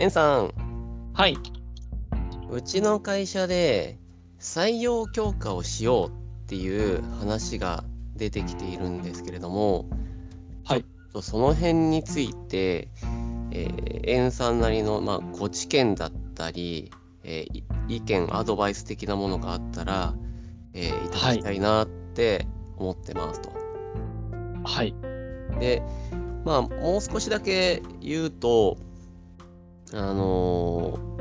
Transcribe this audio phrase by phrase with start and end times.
[0.00, 0.50] エンさん、
[1.12, 1.36] はい。
[2.50, 3.98] うちの会社で
[4.38, 6.12] 採用強化をしようっ
[6.46, 7.84] ていう話が
[8.16, 9.90] 出てきているんですけれども、
[10.64, 10.86] はい
[11.20, 12.88] その辺について、
[13.50, 16.90] えー、エンさんなりの、まあ、ご知見だったり、
[17.22, 20.14] えーい意見、アドバイス的なものがあったら、
[20.72, 22.46] えーいただきたいなって
[22.78, 23.52] 思ってますと。
[24.64, 24.94] はい。
[25.58, 25.82] で、
[26.46, 28.78] まあ、もう少しだけ言うと、
[29.92, 31.20] あのー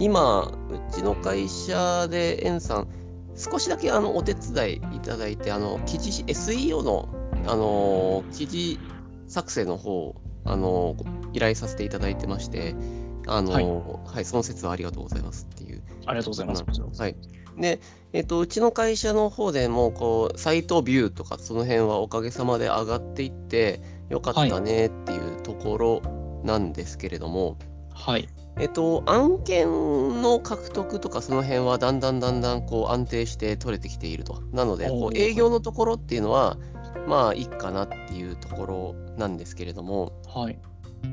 [0.00, 2.88] 今、うちの会社で、エンさん、
[3.36, 7.08] 少しだけあのお手伝いいただいて、あの記事 SEO の、
[7.46, 8.78] あのー記事
[9.28, 12.74] 作成の方、あのー依頼させていただいてまして、
[13.26, 17.00] あのーはい、その説はありがとうございますっていうありがとうございます。
[17.02, 17.16] はい。
[17.58, 17.80] で、
[18.14, 27.56] えっと、うちの会社の方でも、こう、サイトビューとか、その辺はおかげさまで上がっていって、よかったねっていうところなんですけれども、
[27.94, 28.28] はい。
[28.58, 29.66] えっと、案件
[30.22, 34.42] の獲得とか、その辺はだんだんだんだん、こう、安定して取れてきていると。
[34.52, 36.56] なので、こう、営業のところっていうのは、
[37.06, 40.58] まあ、いいかなっていうところなんですけれども、はい。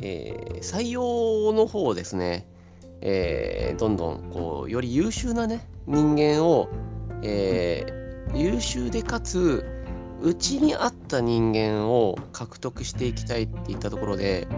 [0.01, 2.47] えー採用の方をですね、
[3.01, 6.67] えーどんどんこうより優秀なね人間を、
[7.23, 7.97] えー
[8.35, 9.65] 優秀でかつ
[10.21, 14.49] うちに合った人間を獲得していきたいっていったところで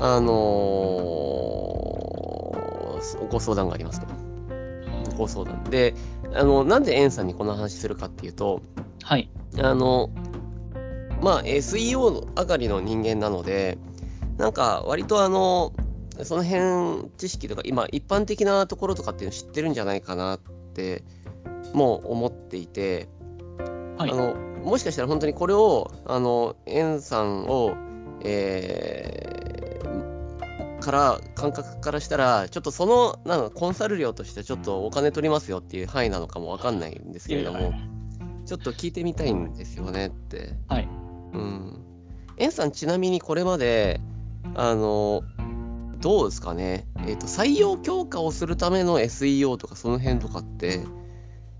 [0.00, 1.30] あのー
[3.30, 4.06] ご相談がありますと。
[5.16, 5.94] ご相談で
[6.34, 8.60] あのなんでエンさんにこの話するかっていうと
[9.02, 9.30] はい。
[9.58, 10.10] あの、
[11.20, 13.78] まあ、SEO 上がりの人間なので、
[14.38, 15.72] なんか割とあの、
[16.22, 20.40] その辺知識とか、今、一般的なところとかっていうの知ってるんじゃないかなっ
[20.74, 21.02] て、
[21.72, 23.08] もう思っていて、
[23.98, 27.74] はいあの、もしかしたら本当にこれを、あの、エンさんを、
[28.22, 29.59] えー
[30.80, 37.72] から、感覚からしたら、ちょっとその、なんだコンサル料としてちょっとお金取りますよっていう範囲なのかもわかんないんですけれども、
[38.46, 40.54] ちょっと聞いてみたいんですよねって。
[40.68, 40.88] はい。
[41.32, 41.84] うん。
[42.38, 44.00] エンさん、ちなみにこれまで、
[44.54, 45.22] あの、
[46.00, 50.80] どうですかね、えっ、と、採用強化をするための SEO とか、その辺とかって、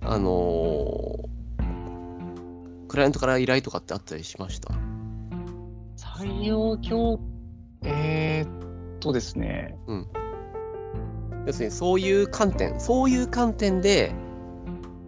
[0.02, 1.28] あの
[2.88, 4.74] クライアントから依頼とかってあったりしました？
[5.96, 7.20] 採用教、
[7.82, 8.69] えーっ
[9.00, 9.76] とですね。
[11.46, 14.12] 要するに、そういう観点、そういう観点で、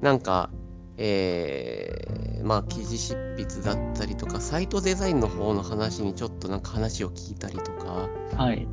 [0.00, 0.50] なんか、
[0.96, 8.66] えーまあ、記事執筆だったりとか、サイトデザインの方の話にちょっとなんか話を聞いたりとか、はい。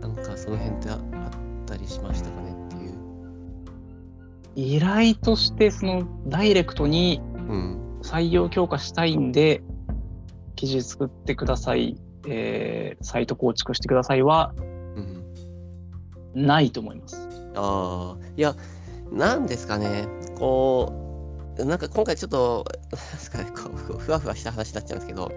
[0.00, 1.00] なんかその辺ってああっ
[1.66, 2.94] たりしましたかねっていう。
[4.54, 7.84] 依頼として、その、ダイレクトにうん。
[8.02, 9.62] 採用強化したいんで、
[10.54, 11.96] 記事作ってください、
[12.30, 14.60] えー、サイト構築してくださいは、う
[16.40, 17.28] ん、ないと思います。
[17.54, 18.54] ああ、いや、
[19.12, 20.06] なんですかね、
[20.38, 20.92] こ
[21.58, 25.32] う、なんか今回ちょっと、ですかね、こうふふわふわした話になっちゃうんですけど、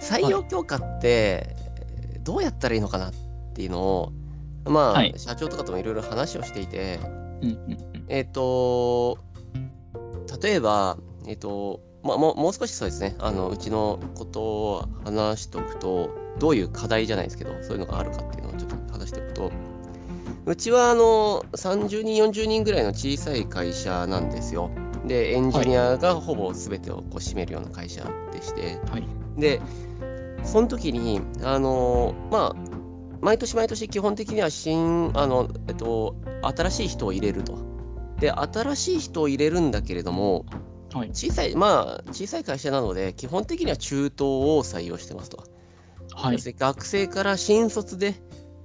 [0.00, 1.56] 採用強化って、
[2.22, 3.12] どうやったらいいのかなっ
[3.54, 4.12] ていうのを、
[4.64, 5.14] まあ、はい。
[5.16, 7.00] 社長とかともいろいろ話をしていて、
[7.42, 8.04] うんうん。
[8.08, 9.18] えっ、と、
[10.42, 19.52] 例えば、えっ、と、まあ、もうもう少しそうですね、あのうちのことを話しておくと、どういう課題じゃないですけど、そういうのがあるかっていうのをちょっと話しておくと、
[20.46, 24.70] うちはあの30人、40人ぐらいの小さい会社なんですよ。
[25.06, 29.06] で、エンジニアがほぼ全てをこう占めるような会社でして、はい。
[29.38, 29.60] で、
[30.44, 32.72] その時に、あのまあ、
[33.20, 37.56] 毎年毎年基本的には新、あの、えっと、新しい人を入れると。
[38.18, 40.44] で、新しい人を入れるんだけれども、
[40.92, 41.08] はい。
[41.10, 45.38] 小さい、まあ、小さい会社なので、基本的には中東を採用してますと。
[46.14, 48.14] はい学生から新卒で、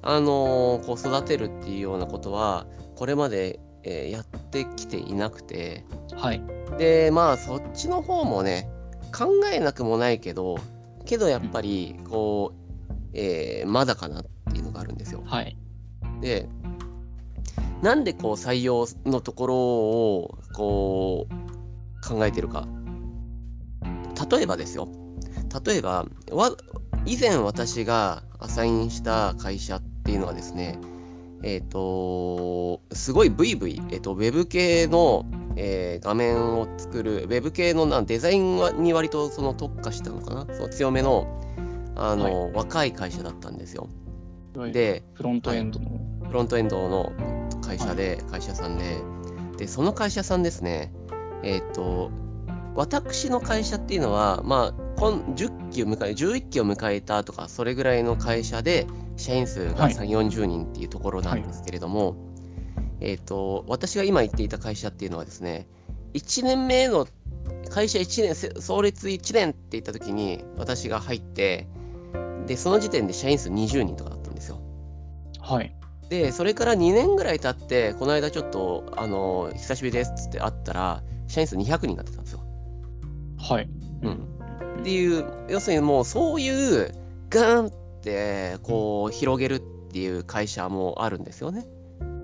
[0.02, 6.42] あのこう育てるっていうようなことは、これまで、えーやってきていなくて、はい。
[6.78, 8.70] で、まあ、そっちの方もね、
[9.18, 10.58] 考えなくもないけど、
[11.06, 15.24] けどやっぱり、こう、えーまだかなっていうのがあるんですよ。
[15.26, 15.58] はい。
[16.20, 16.50] で、
[17.82, 21.57] なんでこう採用のところを、こう、
[22.02, 22.68] 考えてるか。
[24.30, 24.90] 例えばですよ。
[25.66, 26.52] 例えば、わ
[27.06, 30.80] 以前私がアサインした会社っていうのはですね、
[31.44, 41.42] えっ、と、すごいブイブイ、えっ、と、ウェブ系の、えー画面を作る、ウェブ系のなデザインはに割とその特化したのかな、その強めの、
[41.96, 43.90] あの、若い会社だったんですよ。
[44.72, 46.00] で、フロントエンドの。
[46.28, 47.12] フロントエンドの
[47.62, 48.98] 会社で、会社さんで、
[49.58, 50.92] で、その会社さんですね、
[51.44, 52.12] えっ、と、
[52.76, 62.16] 私の会社っていうのは、まあ、今10期を迎え、11期を迎えたとか、それぐらいの会社で、社員数がはい3、40人っていうところなんですけれども、
[63.00, 65.68] えっ、と、私が今言っていた会社っていうのはですね、
[66.14, 67.08] 1年目の
[67.70, 71.68] 会社1年、せ創立1年って言った時に私が入って、
[72.48, 74.60] で、その時点で社員数20人とかだったんですよ。
[75.40, 75.76] はい。
[76.10, 82.42] で、それから2年ぐらい経って、この間ちょっと、あの、久しぶりですっつって会ったら、社員数200人になってたんですよ。
[83.38, 83.70] はい。
[84.04, 84.28] うん
[84.80, 86.94] っていう、要するにもうそういう、
[87.30, 87.72] ガーンっ
[88.02, 89.60] て、こう、広げるっ
[89.92, 91.66] ていう会社もあるんですよね。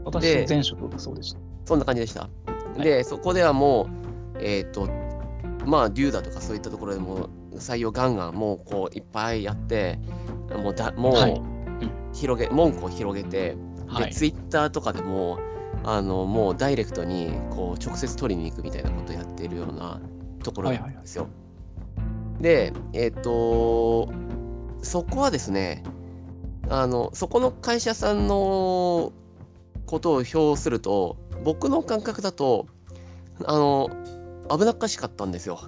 [0.05, 1.39] 私、で前職がそうでした。
[1.65, 2.29] そんな感じでした。
[2.77, 3.89] いで、そこではも
[4.35, 4.88] う、えっ、と、
[5.65, 9.97] まあ、デューダとかそういったところでも採用ガンガンもうこういっぱいやって、
[10.55, 11.41] もうだもう、はい
[12.13, 13.57] 広げ、門戸を広げて、で、
[13.88, 14.13] はい。
[14.13, 15.39] ツイッターとかでも、
[15.83, 20.00] あの、もうダイレクトに、こう、直接取りに行くみたいなことをやっているような
[20.44, 21.27] ところなんですよ。
[22.39, 24.09] で、えっ、と、
[24.81, 25.83] そこはですね、
[26.69, 29.12] あの、そこの会社さんの
[29.85, 32.68] ことを評すると、僕の感覚だと、
[33.45, 33.89] あの、
[34.50, 35.59] 危なっかしかったんですよ。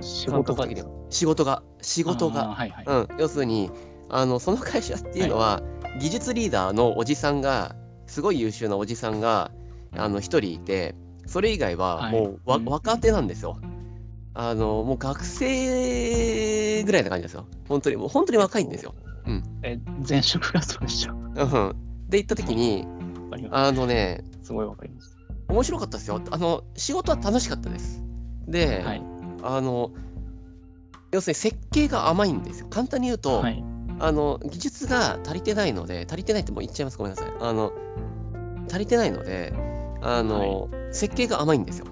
[0.00, 0.66] 仕事が
[1.08, 1.62] 仕事が。
[1.80, 2.48] 仕事が。
[2.48, 2.84] はいはい。
[2.86, 3.70] うん、要するに
[4.10, 5.62] あのその会社っていうのは、
[5.98, 7.74] 技術リーダーのおじさんが
[8.06, 9.50] すごい優秀なおじさんが
[9.92, 10.94] あの一人いて
[11.26, 13.58] それ以外ははいもうわ、うん若手なんですよ。
[14.36, 17.46] あのもう学生ぐらいな感じですよ。
[17.68, 18.94] 本当にもう本当に若いんですよ。
[19.62, 21.14] え、前職がそうでした。
[21.14, 22.86] わうん、で行った時に。
[23.50, 25.16] あのねすごいわかります。
[25.48, 26.20] 面白かったですよ。
[26.30, 28.02] あの仕事は楽しかったです。
[28.46, 29.02] で、はい。
[29.42, 29.90] あの
[31.12, 32.66] 要するに設計が甘いんですよ。
[32.68, 33.64] 簡単に言うと、はい。
[34.00, 37.32] あの技術が足りてないので、足りてないってもう言っちゃいます、ごめんなさい。
[37.40, 37.72] あの
[38.68, 39.52] 足りてないので、
[40.02, 41.86] あの、設計が甘いんですよ。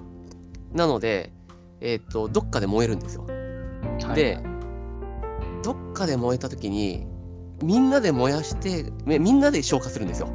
[0.73, 1.33] なので、
[1.81, 3.25] えっ、と、どっかで燃えるんですよ。
[3.25, 4.39] はいで、
[5.63, 7.07] どっかで燃えたときに、
[7.63, 10.29] みんなで燃やして、みみんなで消火するんですよ。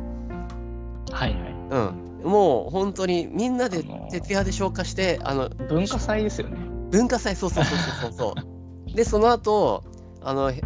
[1.11, 1.39] はいはい。
[2.23, 2.31] うん。
[2.31, 6.57] もう本当にみんなであのー徹夜で消火して、あの、文化祭ですよね。
[6.91, 8.33] 文化祭、そうそうそうそうそ
[8.87, 8.95] う。
[8.95, 9.83] で、その後、
[10.21, 10.61] あの、へ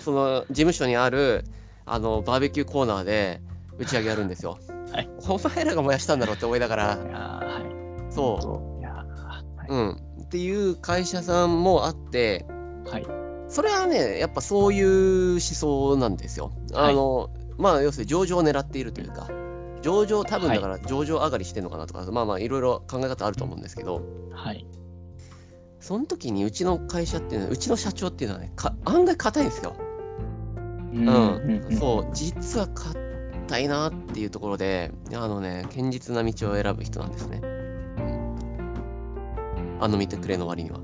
[0.00, 1.44] その事務所にある
[1.84, 3.40] あのバーベキューコーナーで
[3.78, 4.58] 打ち上げやるんですよ。
[4.92, 8.12] はいお前らが燃やしたんだろうって思いながら、はい。
[8.12, 8.80] そそう。
[8.80, 9.68] いやーはい。
[9.68, 10.06] う、うん。
[10.24, 12.46] っていう会社さんもあって、
[12.90, 13.06] はい。
[13.48, 16.52] それはね、やっぱそういう思想なんですよ。
[16.74, 19.28] あの、まあ、要するに上場を狙っているというか、
[19.82, 24.66] 上場、多分だから上場上がりしてるのかなとか、まあまあ、いろいろ考え方あると思うんですけど、はい。
[25.86, 29.76] その時にうちの会社っていうのは、うちの社長っていうのはね、か案外硬いんですよ。
[30.92, 37.40] うんうん、そう、実は硬いなっていうところで、あのね、堅実な道を選ぶ人なんですね。
[37.40, 37.46] う
[38.00, 40.80] ん、あの見てくれの割には。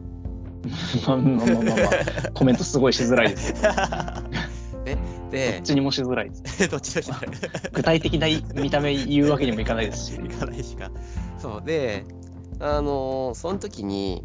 [1.05, 1.73] まあまあまあまあま
[2.29, 3.55] あ、コメントすごいしづらいです。
[4.85, 5.01] で、ど
[5.33, 6.69] でっ、ちにもしづらいです。
[6.71, 7.21] どっちどっちだ
[7.73, 10.15] 具体的な見た目言うわけにもいかないですし。
[10.15, 10.93] いかないしか。
[11.39, 12.05] そう、で、
[12.61, 14.25] あのーその時に、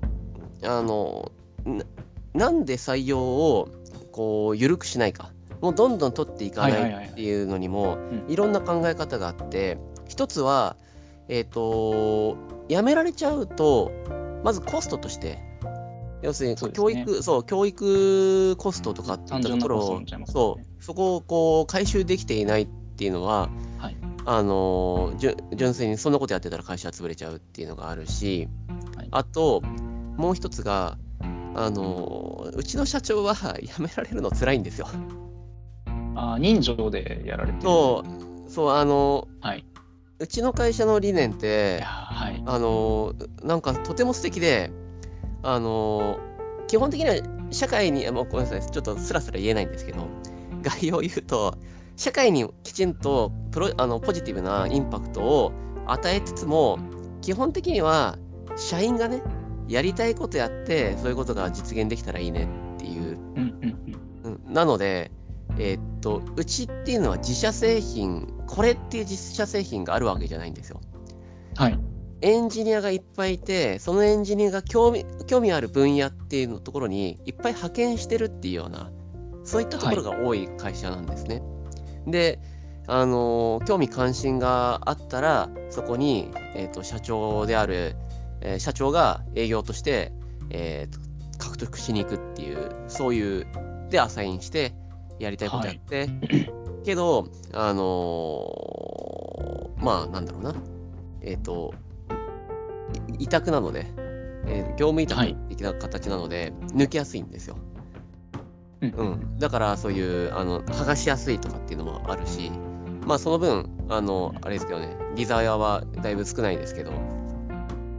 [0.64, 1.84] あのーな
[2.34, 3.68] なんで採用を
[4.12, 5.32] こう緩くしないか、
[5.62, 8.32] もうどんどん取っていかないっていうのにも、うん。
[8.32, 9.78] いろんな考え方があって、
[10.08, 10.78] 一つは、
[11.30, 12.38] えっ、と、
[12.70, 13.92] やめられちゃうと、
[14.44, 15.40] まずコストとして、
[16.22, 20.06] 要するにそうです教ね育、そう、教育コストとかっていったところをね。
[20.28, 23.98] そう、そこをこう回収できていないっていうのは、はい。
[24.30, 25.14] あの
[25.56, 28.50] 純粋にそんなことやってたら会社は潰れちゃうっていうのがあるし、
[28.96, 29.08] はい。
[29.12, 29.62] あと、
[30.18, 30.98] もう一つが、
[31.56, 34.88] あのーうちの社長は辞められるの辛いんですよ。
[36.16, 37.62] あー人情でやられてる。
[37.64, 38.04] そ
[38.48, 39.66] う、そう、あのはい。
[40.20, 42.42] うちの会社の理念っいてはい。
[42.46, 44.72] あのなんかとても素敵で、
[45.44, 46.18] あの
[46.68, 47.16] 基本的には
[47.52, 50.08] 社会に、あもうごめんなさい、ちょっとスラスラ言えないんですけど、
[50.64, 51.56] 概要を言うと、
[51.96, 55.52] 社会にきちんとプロあのポジティブなインパクトを
[55.86, 56.80] 与えつつも、
[57.22, 58.18] 基本的には
[58.56, 59.22] 社員がね、
[59.68, 63.18] やりたいことやって、そういうことが実現できたらいいねっていう
[64.50, 65.12] なので、
[65.60, 70.82] えーっと、うちっていうのは自社製品、これっていう自社製品があるわけじゃないんですよ。
[71.58, 71.64] うん。
[71.64, 71.80] はい。
[72.22, 78.92] エンジニアがいっぱいいて、そのエンジニアが興味興味ある分野っていうのところにいっぱい派遣してるっていうような、
[79.44, 81.44] そういったところが多い会社なんですね。
[82.08, 82.40] で、
[82.88, 87.96] あのー興味関心があったら、そこに、えーっと社長である、
[88.42, 90.12] えー社長が営業として、
[90.50, 91.00] えーと
[91.40, 93.48] 獲得しに行くっていう、そういう、
[93.92, 94.74] で、アサインして、
[95.20, 96.10] やりたいことやって、
[96.84, 100.56] けど、あのーまあ、なんだろうな、
[101.22, 101.76] えっ、と、
[103.20, 103.86] い委託なので、
[104.48, 105.36] えー業務委託はい。
[105.50, 107.58] 的な形なので、抜けやすいんですよ。
[108.82, 108.90] うん。
[108.92, 112.52] うん、だからそういうあの剥がしやすいとかっていうのもあるし
[113.06, 116.92] まあその分あのあれですけどねリザヤはだいぶ少ないですけど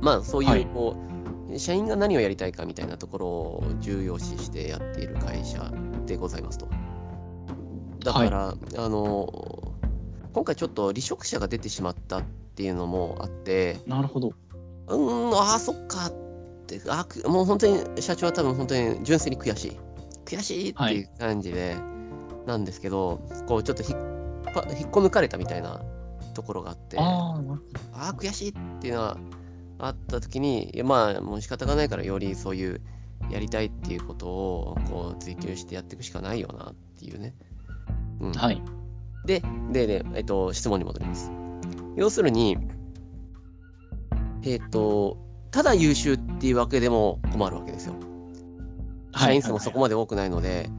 [0.01, 0.97] まあそうはいいうこ
[1.53, 5.73] う、社員が何をやりたいかみたいなところを重要視してやっている会社
[6.07, 6.69] でございますと。
[8.05, 9.73] だから、あの
[10.33, 12.23] 今回ちょっと離職者が出てしまったっ
[12.55, 14.33] ていうのもあってなるほど。
[14.89, 16.13] うーんああそっかっ
[16.67, 19.77] てあくもう本当に社長は多分本当に純粋に悔しい
[20.25, 21.77] 悔しいっていう感じで、
[22.47, 23.97] なんですけどこうちょっとひっ
[24.53, 25.81] ぱ引っこ抜かれたみたいな
[26.35, 27.41] ところがあってあ
[27.95, 29.19] あ悔しいっていうのは
[29.79, 32.81] あった時にまあもう仕方がないからよりそういう
[33.31, 37.35] やりたいっていうことをこう追求してやっていくしかないよなっていうね。
[38.21, 38.63] うん、はい。
[39.25, 39.43] で、
[39.73, 41.31] で、で、えっと、質問に戻ります。
[41.97, 42.57] 要するに、
[44.45, 45.19] えっと、
[45.51, 47.95] ただ優秀っていうわけでも困るわけですよ。
[49.17, 50.71] 社員数もそこまで多くないので、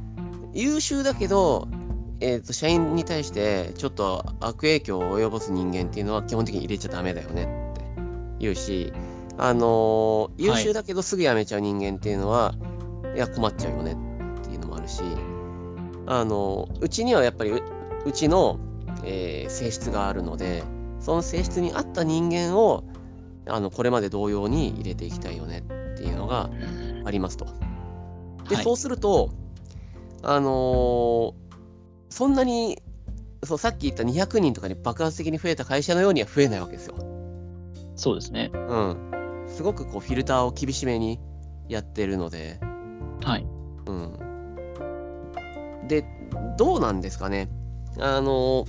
[0.53, 1.67] 優秀だけど、
[2.21, 7.81] えっと、社員に対してちょっと悪影響を及ぼす人間っていうのは基本的に入れちゃダメだよねって
[8.39, 8.93] 言うし、
[9.37, 12.55] あのー優秀だけどすぐ辞めちゃう人間っていうのは、
[13.15, 13.93] い、や、困っちゃうよね
[14.41, 15.01] っていうのもあるし、
[16.07, 17.61] あのうちにはやっぱりう
[18.05, 18.59] うちの、
[19.03, 20.63] えー性質があるので
[20.99, 22.83] その性質に合った人間を
[23.47, 26.49] あのこれまで同様に入れていきたいよねっていうのが
[27.05, 27.45] ありますと。
[28.47, 29.31] で、はいそうすると
[30.21, 31.33] あのー
[32.09, 32.81] そんなに
[33.43, 36.95] そうさっき言った200人とかに爆発的に増えた会社のようには増えないわけですよ。
[37.99, 38.49] そうですね。
[38.53, 39.45] うん。
[39.45, 41.19] すごくこうフィルターを厳しめに
[41.67, 42.57] やってるので。
[43.21, 43.45] はい。
[43.87, 44.17] うん。
[45.89, 46.05] で、
[46.57, 47.49] どうなんですかね。
[47.99, 48.65] あの、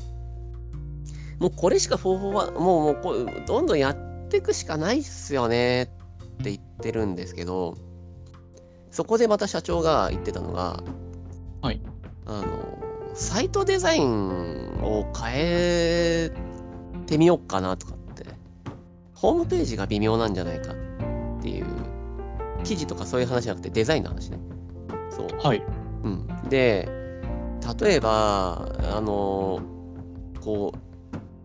[1.39, 7.77] もうこれしか方法は、もうもうこうどんどんやっていくしかないっすよねって言ってるんですけど、
[8.91, 10.83] そこでまた社長が言ってたのが、
[11.63, 11.81] はい。
[12.27, 12.79] あの、
[13.15, 16.31] サイトデザインを変え
[17.07, 18.00] てみようかなとかって、
[19.21, 21.67] ホームページが微妙なんじゃないかっていう、
[22.65, 24.39] 記事とかそういう話じゃなくてデザインの話ね。
[25.11, 25.29] そう。
[25.43, 25.63] はい。
[26.03, 26.89] うん、で
[27.79, 29.61] 例えばあの
[30.41, 30.79] こう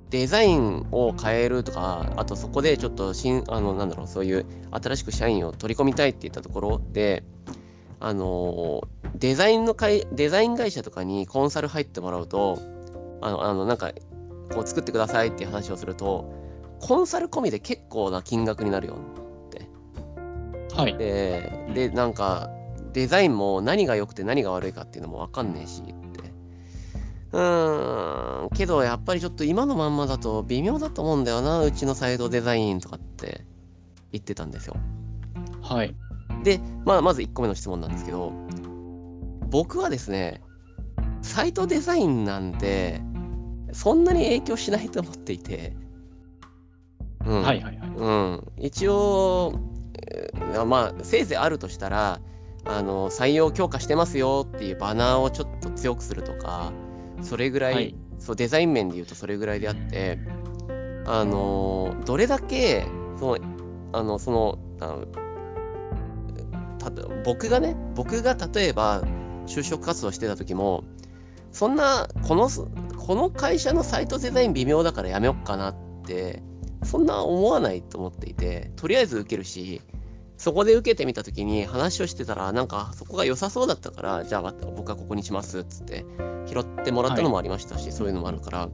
[0.10, 7.26] デザインを変えるとかあとそこでちょっと新あのなんだろうそういう新しく社員を取り込みたいって言ったところで
[8.00, 12.60] あのデザインの会デザイン会社とかにコンサル入ってもらうと
[13.22, 13.92] あのあのなんか
[14.54, 16.45] こう作ってくださいっていう話をすると
[16.80, 18.98] コンサル込みで結構な金額になるよ
[20.76, 20.98] はい。
[20.98, 22.50] で、で、なんか、
[22.94, 25.94] デザインも何が良くて何が悪いかっていうのもわかんねえしって。
[27.32, 33.46] うーん、けどやっぱりちょっと今のまんまだと微妙だと思うんだよな、うちのサイトデザインとかって
[34.12, 34.76] 言ってたんですよ。
[35.62, 35.96] はい。
[36.44, 38.34] で、まあ、まず1個目の質問なんですけど、
[39.50, 40.42] 僕はですね、
[41.22, 43.02] サイトデザインなんて、
[43.72, 45.76] そんなに影響しないと思っていて、
[47.26, 47.62] うん、はい。
[47.62, 47.78] はい。
[47.78, 47.90] はい。
[47.96, 49.54] うん、一応、
[50.12, 52.20] えーまあ、せいぜいあるとしたら、
[52.68, 56.72] あの採用強化してますよっていうバナーをちょっと強くするとか、
[57.22, 60.18] それぐらい、はいそうデザイン面で言うとそれぐらいであって、
[61.06, 62.86] あのどれだけ、
[63.20, 63.38] その、
[63.94, 65.06] あの、その、あの
[66.80, 69.04] たと僕がね、僕が例えば
[69.46, 70.84] 就職活動してた時も、
[71.52, 72.50] そんな、この、
[72.98, 76.42] この会社のサイトデザイン微妙だからやめよっかなって、
[76.86, 79.82] そんな思わないと思っていて、とりあえず受けるし、
[80.38, 86.06] そこで受けてみたときに話をしてたら、なんかそこが良さそうだったから、じゃあ僕はここにしますっつって
[86.46, 88.70] 拾ってもらったのもありましたし、そういうのもあるから、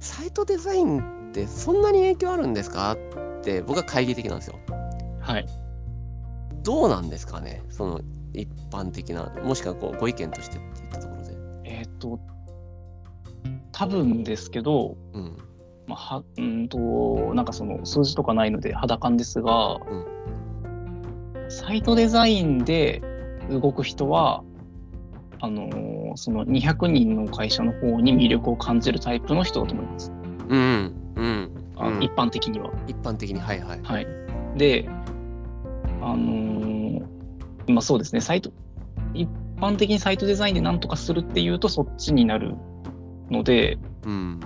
[0.00, 4.58] サイトデザインってそんなに影響あるんですかって僕は懐疑的なんですよ。
[5.20, 5.46] はい。
[6.62, 8.00] どうなんですかねその
[8.32, 11.36] 一般的な、もしくはこうご意見としてって言ったところで。
[11.64, 12.20] えっ、と、
[13.72, 15.45] 多分ですけど、うん。
[15.86, 16.78] まあ、はうんと、
[17.34, 20.16] なんかその数字とかないので肌感ですが、うん
[21.48, 23.02] サイトデザインで
[23.48, 24.42] 動く人は、
[25.40, 30.10] あのーその200人の会社の方に魅力を感じるタイプの人だと思います。
[30.48, 30.94] うん。
[31.14, 31.24] うん。
[31.24, 32.72] うんあ一般的には。
[32.86, 33.80] 一般的に、はいはい。
[33.82, 34.06] はい。
[34.56, 34.88] で、
[36.00, 37.06] あのー
[37.68, 38.50] まあそうですね、サイト、
[39.14, 39.28] 一
[39.60, 42.54] 般的にサイトデザインで何とかするっていうとそっちになる
[43.30, 44.40] ので、うん。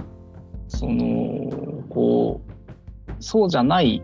[0.71, 4.03] その、こう、そうじゃない、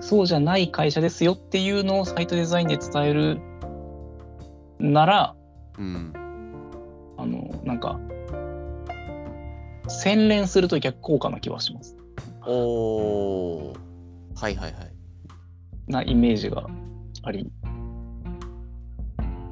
[0.00, 3.40] そうじゃない会社ですよっていうのをサイトデザインで伝える
[4.78, 5.36] なら、
[5.78, 6.12] うん。
[7.18, 8.00] あの、なんか、
[9.88, 11.96] 洗練すると逆効果な気はします。
[12.46, 13.76] おー。
[14.36, 14.92] はいはいはい。
[15.88, 16.66] なイメージが
[17.24, 17.50] あり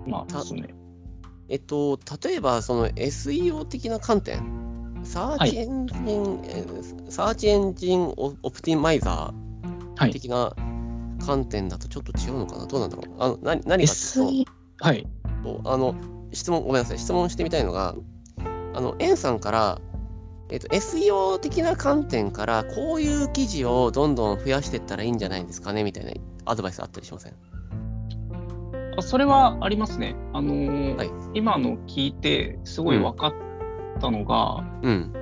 [0.06, 0.79] まあ、たですね。
[1.50, 4.38] えっと、例えばその SEO 的な観点、
[5.04, 9.10] サーチエンジン、えーサーチエンジンオオプティマイザ
[9.96, 10.10] はい。
[10.10, 10.54] ー的な
[11.26, 13.06] 観点だとちょっと違うのかな、どうなんだろう？
[13.18, 14.44] あの何何かという SE、
[14.78, 15.06] はい。
[15.42, 15.94] と、あの
[16.32, 17.94] 質問、ごめんなさい、質問してみたいのが、
[18.74, 19.80] あの、エンさんから、
[20.50, 25.82] えっと、SEO 的な観点から、こういう記事をどんどん増やしていったらいいんじゃないですかね？
[25.84, 26.12] みたいな
[26.44, 27.34] アドバイスあったりしません？
[28.96, 30.16] あそれはありますね。
[30.32, 33.34] あのーはい今の聞いて、すごい分かっ
[34.00, 35.12] たのが、うん。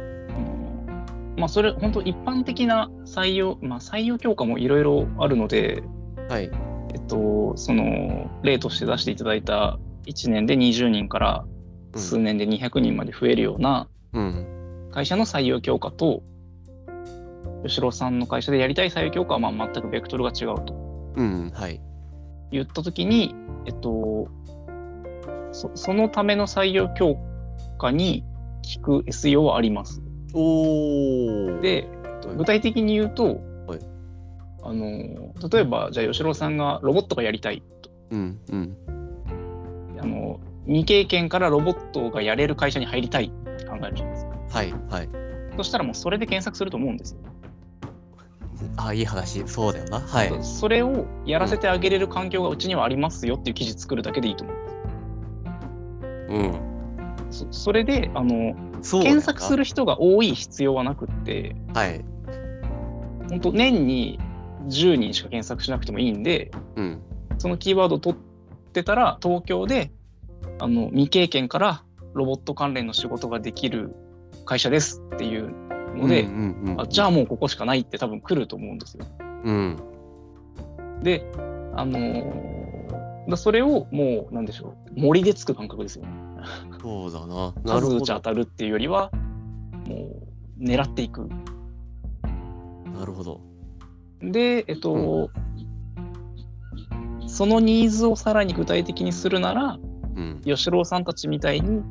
[1.37, 5.83] まあ、それ、本当一般的な採用、まあ、採用強化もいろいろあるので、
[6.29, 6.51] はい。
[6.95, 11.45] えっと、その、例として出していただいた1年で20人から
[11.93, 14.91] うん数年で200人まで増えるようなうん。
[14.93, 16.23] 会社の採用強化と、
[17.67, 20.75] 吉郎さんの会社でやりたい採用強化はまあ全くベクトルが違うと
[21.17, 21.51] うん。
[21.55, 21.81] はい。
[22.51, 23.35] 言ったときに、
[23.67, 24.29] えっと、
[25.53, 27.19] そそのための採用強
[27.79, 28.25] 化に
[28.77, 30.03] 効く SEO はあります。
[30.35, 31.61] おー。
[31.61, 31.89] で、
[32.37, 33.99] 具体的に言うと、はい
[34.61, 38.39] あの例えばじゃあ吉郎さんがロボットがやりたいとうん。
[38.51, 38.77] うん。
[39.99, 44.75] あの未経験からロボットがやれる会社に入りたいって考えるじゃないですかはい。
[44.91, 45.09] はい。
[45.57, 47.21] そしたらもうそれで検索すると思うんですよ、
[48.77, 49.47] あ、いい話。
[49.47, 50.01] そうだよな。
[50.01, 50.33] はい。
[50.43, 54.57] それをやらせてあげれる環境がうちにはありますよっていう記事作るだけでいいと思う
[56.29, 56.61] うん。
[57.31, 62.05] そそれであの検索する人が多い必要はなくってはい。
[63.29, 64.19] 本当年に
[64.67, 67.03] 10人しか検索しなくてもいいんでうん。
[67.39, 69.93] そのキーワードを取ってたら東京で
[70.59, 71.83] あの未経験から
[72.15, 73.95] ロボット関連の仕事ができる
[74.45, 75.68] 会社ですっていう
[75.99, 79.05] ので、うんうんうん、あじゃあもうここしかないって多分来ると思うんですよ。
[79.45, 79.77] うん。
[81.03, 81.25] で、
[81.75, 82.59] あのー
[83.29, 86.11] だそれをもうなんでしょう森でつく感覚ですよね。
[86.81, 87.53] そうだな。
[87.65, 88.21] なるほど数打ち当。
[88.21, 89.11] たるっていうよりは
[89.87, 89.97] も
[90.59, 91.29] う狙っていく。
[92.99, 93.41] なるほど。
[94.21, 95.31] で、えっと、
[97.27, 99.79] そのニーズをさらに具体的にするなら、
[100.17, 100.41] うん。
[100.45, 101.83] 吉郎さんたちみたいに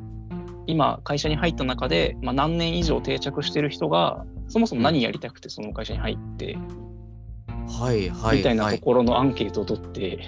[0.68, 6.58] 今会社に入った中で、まあ、何年以上定着してる人がそもそも何やりたくてその会社に入って、
[7.66, 8.36] はいはい。
[8.38, 8.78] みたいなはい。
[8.78, 10.18] ところのアンケートを取って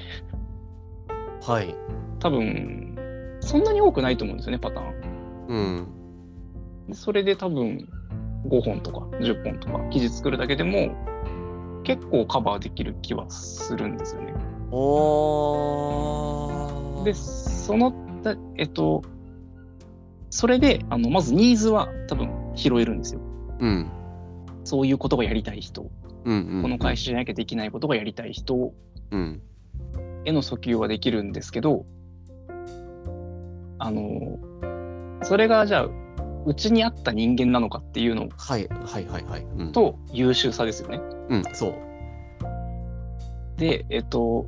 [1.47, 1.75] はい。
[2.21, 2.97] 多分
[3.41, 5.47] そんなに多くないと思うんですよねパターン。
[5.49, 5.87] うん。
[6.89, 7.87] でそれで多分
[8.47, 10.95] 5本とか10本とか記事作るだけでも
[11.85, 14.33] 結構カバーできる気はするんですよね。
[14.71, 17.05] おー。
[17.05, 19.03] でそのだえっと
[20.31, 23.21] それであのまずニーズは多分拾えるんですよ。
[23.59, 23.91] うん。
[24.65, 25.91] そういうことがやりたい人、
[26.25, 26.63] うんうん。
[26.63, 28.73] この会社じゃなきゃできないことがやりたい人
[29.11, 29.43] うん。
[30.25, 31.87] への訴求はできるんですけど、
[33.79, 34.39] あの、
[35.23, 35.89] それがじゃあ、
[36.47, 39.43] うちにあった人間なのかっていうのはいはいはいはい。
[39.43, 39.73] うん。
[39.73, 41.01] と優秀さですよね。
[41.29, 41.75] うん、そう。
[43.59, 44.47] で、えっと、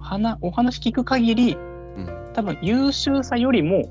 [0.00, 1.56] 話お話聞く限り、う
[2.00, 2.30] ん。
[2.32, 3.84] 多分優秀さよりも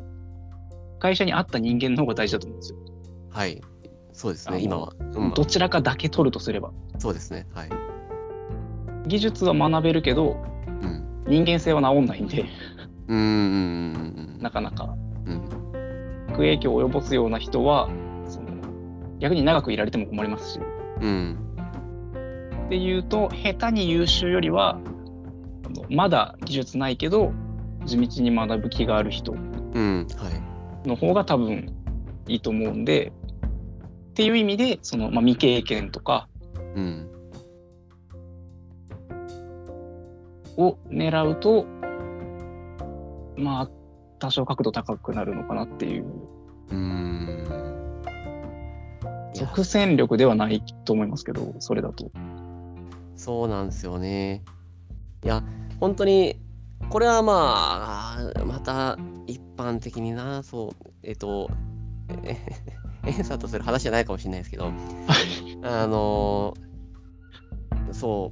[1.01, 2.79] 会社に合った人間の方が大事だと思うんですよ。
[3.31, 3.61] はい。
[4.13, 4.93] そうですね、今は。
[4.99, 6.71] うん、どちらかだけ取るとすれば。
[6.99, 7.47] そうですね。
[7.55, 7.69] はい。
[9.07, 10.37] 技術は学べるけど、
[10.67, 11.23] うん。
[11.27, 12.45] 人間性は治んないんで、
[13.07, 13.23] うんうん
[14.35, 16.27] うんなかなかうんうん。
[16.29, 17.89] 悪影響を及ぼすような人は、
[18.29, 18.47] その
[19.17, 20.59] 逆に長くいられても困りますし。
[21.01, 21.37] うん。
[22.67, 24.79] っていうと下手に優秀よりは
[25.89, 27.33] まだ技術ないけど
[27.85, 29.35] 地道に学ぶ気がある人う
[29.79, 30.07] ん。
[30.15, 30.40] はい。
[30.85, 31.73] の方が多分
[32.27, 33.11] いいと思うんで
[34.11, 36.27] っていう意味でその、まあ、未経験とか
[36.75, 37.07] うん。
[40.57, 41.65] を狙うと
[43.37, 43.69] まあ
[44.19, 46.05] 多少角度高くなるのかなっていう
[46.69, 47.91] うーん。
[49.33, 52.11] 即戦力ではないと思いますけどそれだと。
[53.15, 54.43] そうなんですよね。
[55.23, 55.43] いや、
[55.79, 56.39] 本当に、
[56.89, 61.49] これはまあ、また一般的にな、そう、えっと、
[62.23, 62.37] え
[63.05, 64.71] エンさんとする話じゃないかもしれないですけど、
[65.63, 66.53] あの、
[67.91, 68.31] そ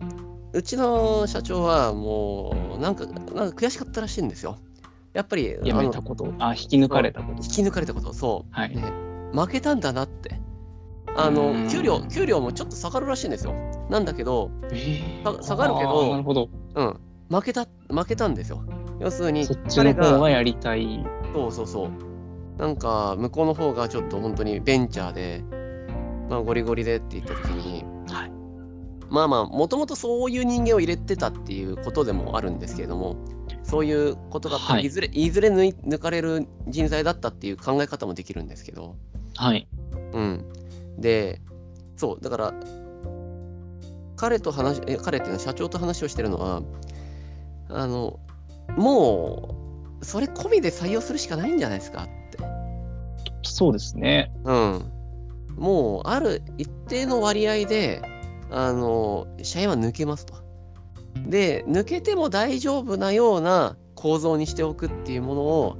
[0.53, 4.57] う、うちの社長はもう、なんか、なんか悔しかったらしいんですよ。
[5.13, 6.33] やっぱり、やめたこと？
[6.39, 7.43] あ引き抜かれたこと？
[7.43, 8.51] 引き抜かれたこと、そう。
[8.51, 8.75] はい。
[8.75, 8.83] ね
[9.33, 10.39] 負けたんだなって。
[11.15, 11.69] あのうん。
[11.69, 13.53] 給料給料もちょっと下がるらしいんですよ。
[13.89, 16.49] なんだけど、えさ下がるけどなるほど。
[16.75, 18.63] うん、負けた負けたんですよ。
[18.99, 21.89] 要するにそっちの方がやりたいそうそうそう。
[22.59, 25.43] なんか向こうの方がちょっと本当にベンチャーで、
[26.29, 28.39] まあ、ゴリゴリでって言った時に、はい
[29.09, 33.17] まあまあもともとそういう人間を入れてたっていうことでもあるんですけれども
[33.63, 38.95] そういうことがあっいい、ずれいずれ抜い抜かれる人材だったっていう考え方もできるんですけど、
[39.35, 39.67] はい。
[40.13, 40.45] うん、
[40.97, 41.41] で
[41.97, 42.53] そうだから
[44.15, 46.61] 彼と話え彼っていうのは社長と話をしてるのは
[47.69, 48.19] あの
[48.77, 49.55] も
[50.01, 52.39] うそれ込みで採用するしかないんじゃないですかって。
[53.43, 54.31] そうですね。
[54.43, 54.91] うん、
[55.57, 58.01] もうある一定の割合で
[58.51, 60.35] あの社員は抜けますと。
[61.27, 65.77] で抜けても大丈夫なような構造にしておくっていうものを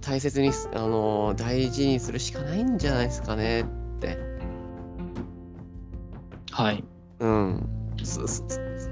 [0.00, 3.64] 大切にすあの大事にするしかないんじゃないですかねっ
[4.00, 4.18] て。
[6.50, 6.84] はい。
[7.20, 7.68] うん。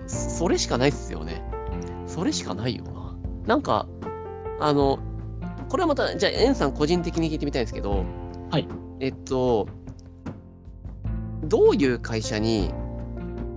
[0.06, 1.42] それしかないっすよね。
[2.06, 3.16] それしかないよな。
[3.46, 3.86] なんか
[4.60, 4.98] あの
[5.68, 8.04] これはまたじゃあエンさん個人的に聞いてみたいんですけど、
[8.50, 8.68] はい。
[9.00, 9.66] えっと、
[11.42, 12.72] どういう会社に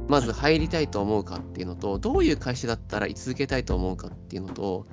[0.08, 4.86] まず入りたいと思うかっていうのと、どういう会社だったら居続けたいと思うかっていうのと、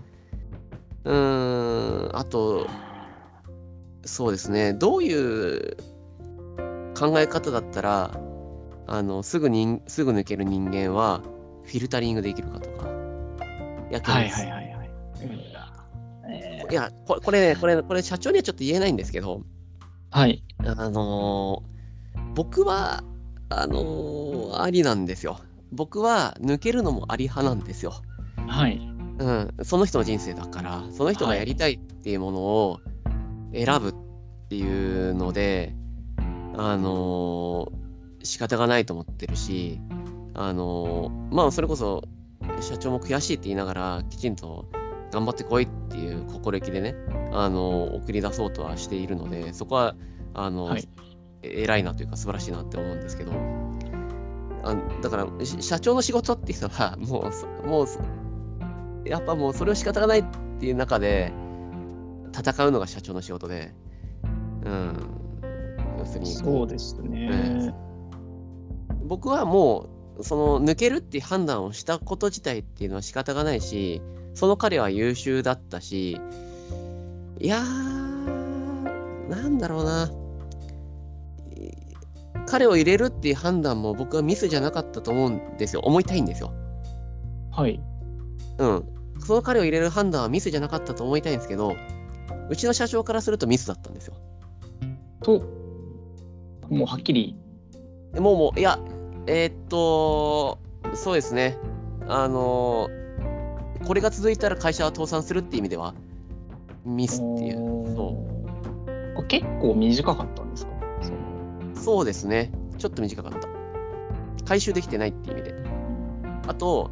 [1.04, 2.66] うーん、あと、
[4.04, 5.76] そうですね、どういう
[6.96, 8.20] 考え方だったら、
[8.88, 11.22] あのすぐにすぐ抜ける人間は
[11.64, 12.75] フィルタリングできるかとか。
[13.90, 14.90] やってはいますはいはいはい。
[16.28, 20.42] えいやこ、これね、これ、これ社長にはちょっと言えないんですけど、ーはい。
[20.64, 21.76] あのー
[22.34, 23.02] 僕は、
[23.48, 25.40] あのーありなんですよ。
[25.72, 27.94] 僕は抜けるのもあり派なんですよ。
[28.46, 28.76] はい。
[29.18, 32.80] うん、その人の人生だから、その人がやりたいっていうものを
[33.52, 33.94] 選ぶっ
[34.48, 35.74] ていうので、
[36.56, 37.86] あのー
[38.22, 39.80] 仕方がないと思ってるし、
[40.34, 42.02] あのーまあ、それこそ
[42.60, 44.66] 社長も悔しいって言いながら、きちんと
[45.12, 46.94] 頑張ってこいっていう心意気でね、
[47.32, 49.94] あのー送り出そうとはしているので、そこは、
[50.34, 50.88] あのーはい。
[51.42, 53.32] え偉いなというか素晴らしいなって思うんですけど、
[54.64, 58.00] あだからし社長の仕事っていうのは、 もうそ、もうそ、
[59.04, 60.24] やっぱもうそれを仕方がないっ
[60.58, 61.32] ていう中で
[62.36, 63.74] 戦うのが社長の仕事で、
[64.64, 64.96] うん、
[65.98, 67.74] 要するにそうですね。
[69.04, 74.00] 僕はもうその抜けるっていう判断をしたこと自体っていうのは仕方がないし
[74.34, 76.20] その彼は優秀だったし
[77.38, 80.10] いやーなんだろうな。
[82.48, 85.82] 彼を入れるっていう判断も僕はミスじゃなかったと思うんですよ。
[85.82, 86.52] 思いたいんですよ。
[87.50, 87.80] はい。
[88.58, 88.84] うん。
[89.18, 91.74] その彼を入れる判断はミスじゃなかったと思いたいんですけど
[92.48, 94.14] うちの社長からするとミスだったんですよ。
[95.22, 95.40] と、
[96.68, 97.36] もうはっきり、
[98.14, 98.78] もうもう、いや、
[99.26, 100.58] えーっと、
[100.94, 101.58] そうですね。
[102.08, 102.88] あの
[103.86, 105.94] これが続いたら会社は倒産するっていう意味では、
[106.84, 107.56] ミスっていう。
[107.94, 108.14] そ
[109.18, 110.72] あ結構短かったんですか？
[111.02, 111.18] その
[111.72, 112.50] うそうですね。
[112.78, 113.48] ちょっと短かった。
[114.44, 115.54] 回収できてないっていう意味で。
[116.46, 116.90] あと、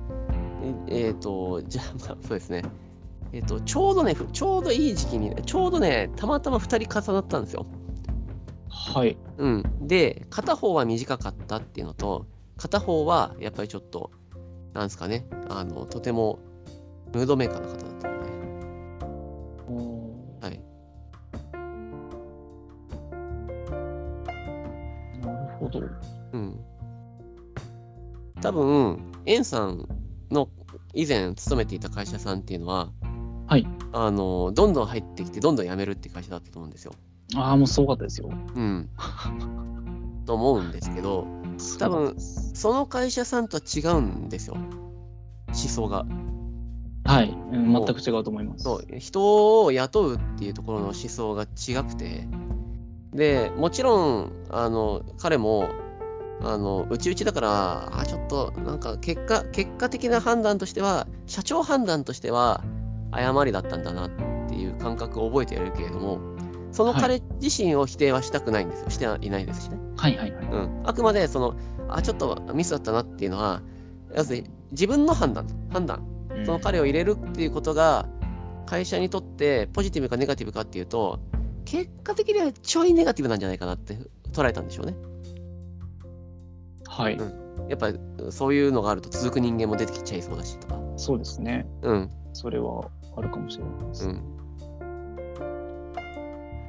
[0.88, 2.62] ええーっと、じゃあ、まあ、そうですね。
[3.33, 7.66] えーっと、ちょうどね、ふちょうどいい時期に、ちょうどね、たまたま2人重なったんですよ。
[8.74, 9.16] はい。
[9.38, 9.62] うん。
[9.87, 14.10] で、片方は短かったっていうのと、片方はやっぱりちょっと、
[14.72, 16.40] なんですかね、あの、とても
[17.14, 18.30] ムードメーカーの方だったので、
[20.40, 20.60] はい。
[25.24, 25.80] なるほど。
[26.32, 26.60] うん。
[28.42, 29.88] 多分、エンさん
[30.32, 30.48] の
[30.92, 32.90] 以前勤めていた会社さんっていうのは、
[33.46, 33.66] はい。
[33.92, 36.92] あの、どんどん入ってきて、どんどん辞めるって会社だったと思うんですよ。
[37.37, 38.30] ああ、もうすごかったですよ。
[38.30, 38.88] うん。
[40.26, 41.26] と思うんですけど、
[41.78, 44.56] 多分その会社さんとは違うんですよ。
[45.48, 46.04] 思想が。
[47.06, 48.64] はい、うん全く違うと思います。
[48.64, 52.26] そう人を雇うっていうところの思想が違くて
[53.12, 55.68] でもちろんあの彼も
[56.40, 62.64] あのうちうちだからあちょっとなんか結果結果的な判断としては社長判断としては
[63.12, 64.10] 誤りだったんだなっ
[64.48, 66.18] ていう感覚を覚えているけれども
[66.74, 69.78] その彼自身を否定はしたくないんですよ、してはいないですしね。
[69.96, 70.44] はいはいはい。
[70.44, 71.54] うん、あくまでその
[71.88, 73.62] あちょっとミスだったなっていうのは
[74.12, 76.04] 要するに自分の判断判断
[76.44, 78.08] その彼を入れるっていうことが
[78.66, 81.20] 会社にとってポジティブかネガティブかっていうと
[81.64, 83.96] 結果的にはちょいネガティブなんじゃないかなって
[84.32, 84.96] 捉えたんでしょうね。
[86.88, 87.98] はい、うんやっぱり
[88.30, 90.80] そういうのがあると続く人間も出てきちゃいそうだしとか。
[90.96, 91.68] そうですね。
[91.82, 94.08] うんそれはあるかもしれないです。
[94.08, 94.43] うん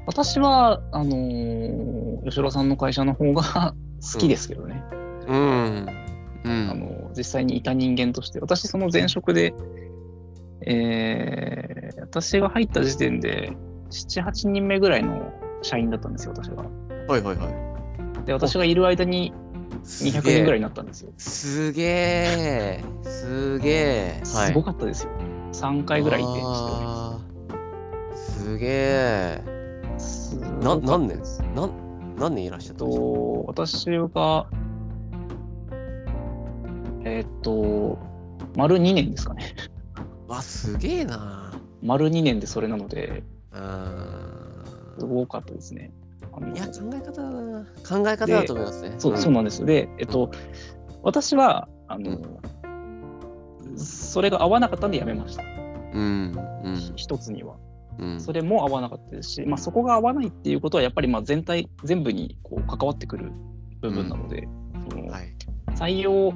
[0.08, 3.76] 私は、あのー吉田さんの会社の方が
[4.14, 4.84] 好きですけどね。
[5.28, 5.86] うん
[6.44, 9.54] うんあの実際にいた人間として、私、その前職で、
[10.66, 13.52] えー私が入った時点で、
[13.90, 16.64] 7、8人目ぐらいの社員だったんですよ、私が。
[17.08, 17.50] はいはいは
[18.24, 18.26] い。
[18.26, 19.34] で、私がいる間に
[19.84, 21.12] 200人ぐらいになったんですよ。
[21.18, 24.22] すげえすげえ。
[24.34, 25.10] はいすごかったですよ。
[25.52, 29.55] 3回ぐらい移転しておりまあーすげえ。
[30.00, 30.36] す。
[30.40, 31.22] な何年
[31.56, 33.06] なん何年いらっしゃったんですか？
[33.06, 34.48] と、私が、
[37.04, 37.98] えーっと、
[38.56, 39.56] 丸2年ですかね。
[40.28, 41.54] わ、すげえな。
[41.84, 44.64] 丸2年でそれなので、あ
[44.98, 45.92] すごかったですね。
[46.32, 47.60] あのーいや、考え方だな。
[47.88, 48.96] 考え方だと思いますね。
[48.98, 49.66] そうそうなんです。
[49.66, 50.32] で、えっと、
[51.04, 52.18] 私は、あの、
[53.78, 55.44] それが合わなかったんでやめました。
[55.44, 55.46] う
[56.00, 56.34] ん。
[56.64, 56.94] うん。
[56.96, 57.56] 一つには。
[58.00, 58.20] うん。
[58.20, 63.32] それも合わなかったですし、まあ、そこが合わないっていうことは、やっぱりまあ全体、全部にこう関わってくる
[63.82, 64.48] 部分なので、
[64.90, 65.36] そのはい。
[65.76, 66.34] 採用、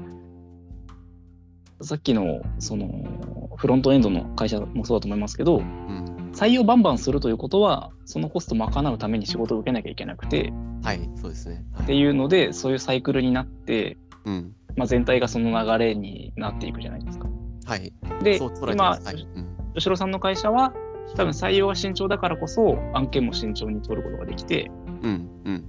[1.81, 6.31] さっきのそのフロントエンドの会社もそうだと思いますけど、うん。
[6.33, 11.09] 採用バンバンするということは、そのコストを賄うために仕事を受けなきゃいけなくて、はい。
[11.15, 11.65] そうですね。
[11.73, 14.55] はいっていうので、そういうサイクルになって、うん。
[14.75, 17.27] まあ、全体がその流れになっていくじゃないですか。
[17.65, 17.93] はい。
[18.23, 19.27] で、今はい。
[19.35, 19.73] うん。
[19.75, 20.73] 吉郎さんの会社は、
[21.15, 25.29] 多分採用が慎重だからこそ、案件も慎重に取ることができて、うん。
[25.45, 25.65] うん。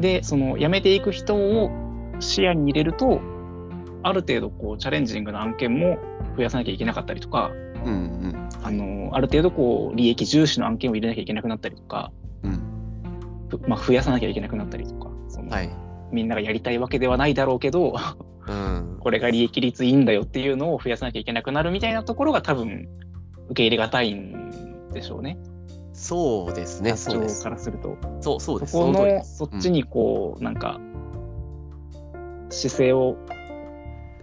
[0.00, 1.70] で、その辞めていく人を
[2.20, 3.20] 視野に入れると、
[4.02, 5.98] ある程度こうチャレンジングな案件も
[6.36, 7.50] 増やさなきゃいけなかったりとか、
[7.84, 7.92] うん。
[7.92, 7.96] う
[8.28, 8.48] ん。
[8.62, 12.60] あのある程度こう利益重視の案件を入れなきゃいけなくなったりとか、うん。
[13.48, 15.70] ふまあ、増やさなきゃいけなくなったりとか、そのはい。
[16.10, 17.94] みんながやりたいわけではないだろうけど、
[18.46, 18.96] うん。
[19.00, 22.88] これが利益率いいんだよっていうのを増やさなきゃいけなくなるみたいなところが多分
[23.48, 25.38] 受け入れがたいんでしょうね。
[25.92, 26.90] そうですね。
[26.90, 27.50] 社長そうですか。
[27.50, 27.96] らすると。
[28.20, 28.72] そう、そうです。
[28.72, 30.80] そこそのそっちにこう、なんか
[32.50, 33.16] 姿勢を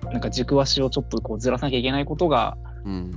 [0.03, 3.11] なんか軸足をちょっとこうずらさなきゃいけないことがうん。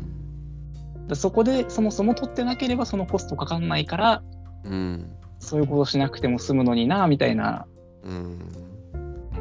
[1.06, 4.22] でそこでそもそも取ってなければそのコストかかんないから
[4.64, 5.12] うん。
[5.38, 7.66] そういうことしなくても済むのになみたいな
[8.02, 8.38] うん。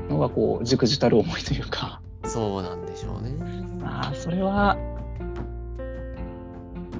[0.09, 3.31] のがこうじくじたる思いというかそうなんでしょうね。
[3.83, 4.77] ああそれは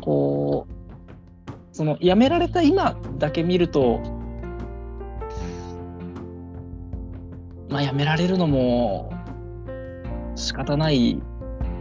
[0.08, 4.00] こうその辞められた今だけ見ると
[7.68, 9.12] まあ辞められるのも
[10.36, 11.22] 仕方ない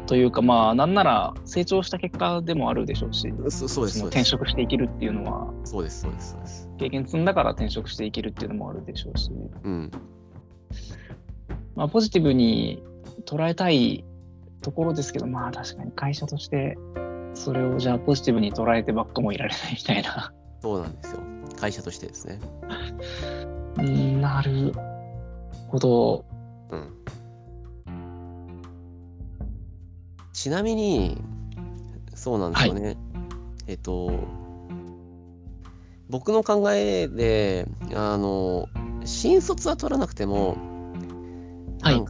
[0.08, 3.58] というかまあなんなら成長した結果でもあるでしょうしそそうです。
[3.58, 4.04] そのそうです。
[4.06, 6.00] 転職していけるっていうのはそうです。
[6.00, 6.32] そうです。
[6.32, 6.68] そうです。
[6.78, 9.30] 経験積んだから転職していけるっていうのもあるでしょうし、
[9.62, 9.90] うん。
[11.76, 12.82] まあ、ポジティブに
[13.24, 14.04] 捉えたい
[14.62, 16.76] ところですけどまあ確かに会社として
[17.36, 21.20] それをじゃあポジティブに捉えてばっかもいられないみたいなそうなんですよ。
[21.60, 22.40] 会社としてですね。
[23.78, 24.72] うんなる
[25.68, 26.24] ほど
[26.70, 26.92] うん。
[30.32, 31.22] ちなみに、
[32.14, 32.96] そうなんですよね。
[33.66, 34.12] えっと、
[36.08, 38.68] 僕の考えで、あの、
[39.04, 40.56] 新卒は取らなくても、
[41.82, 42.04] はい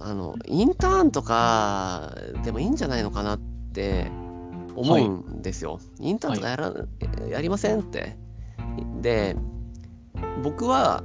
[0.00, 3.40] あの、インターンとかでもいいんじゃないのかなっ
[3.72, 4.10] て
[4.76, 4.98] 思う
[5.38, 5.78] んですよ。
[6.00, 6.74] インターンとかやら、
[7.28, 8.16] やりませんって。
[9.00, 9.36] で、
[10.42, 11.02] 僕は、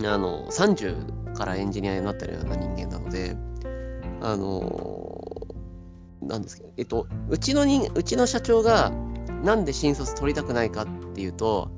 [0.00, 3.36] あの、30からエンジニアになってるような人間なので、
[4.20, 5.22] あの、
[6.22, 8.90] なんですけど、えっと、うちの人、うちの社長が、
[9.42, 11.70] なんで新卒取りたくないかっていうと、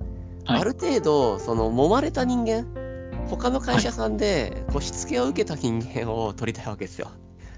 [0.44, 2.68] はいある程度、その、揉まれた人間、
[3.28, 7.10] 他の会社さんで、こう、しつけを受けた人間を取りたいわけですよ。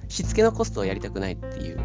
[0.09, 1.79] しつけのコストをやりたくないっていう。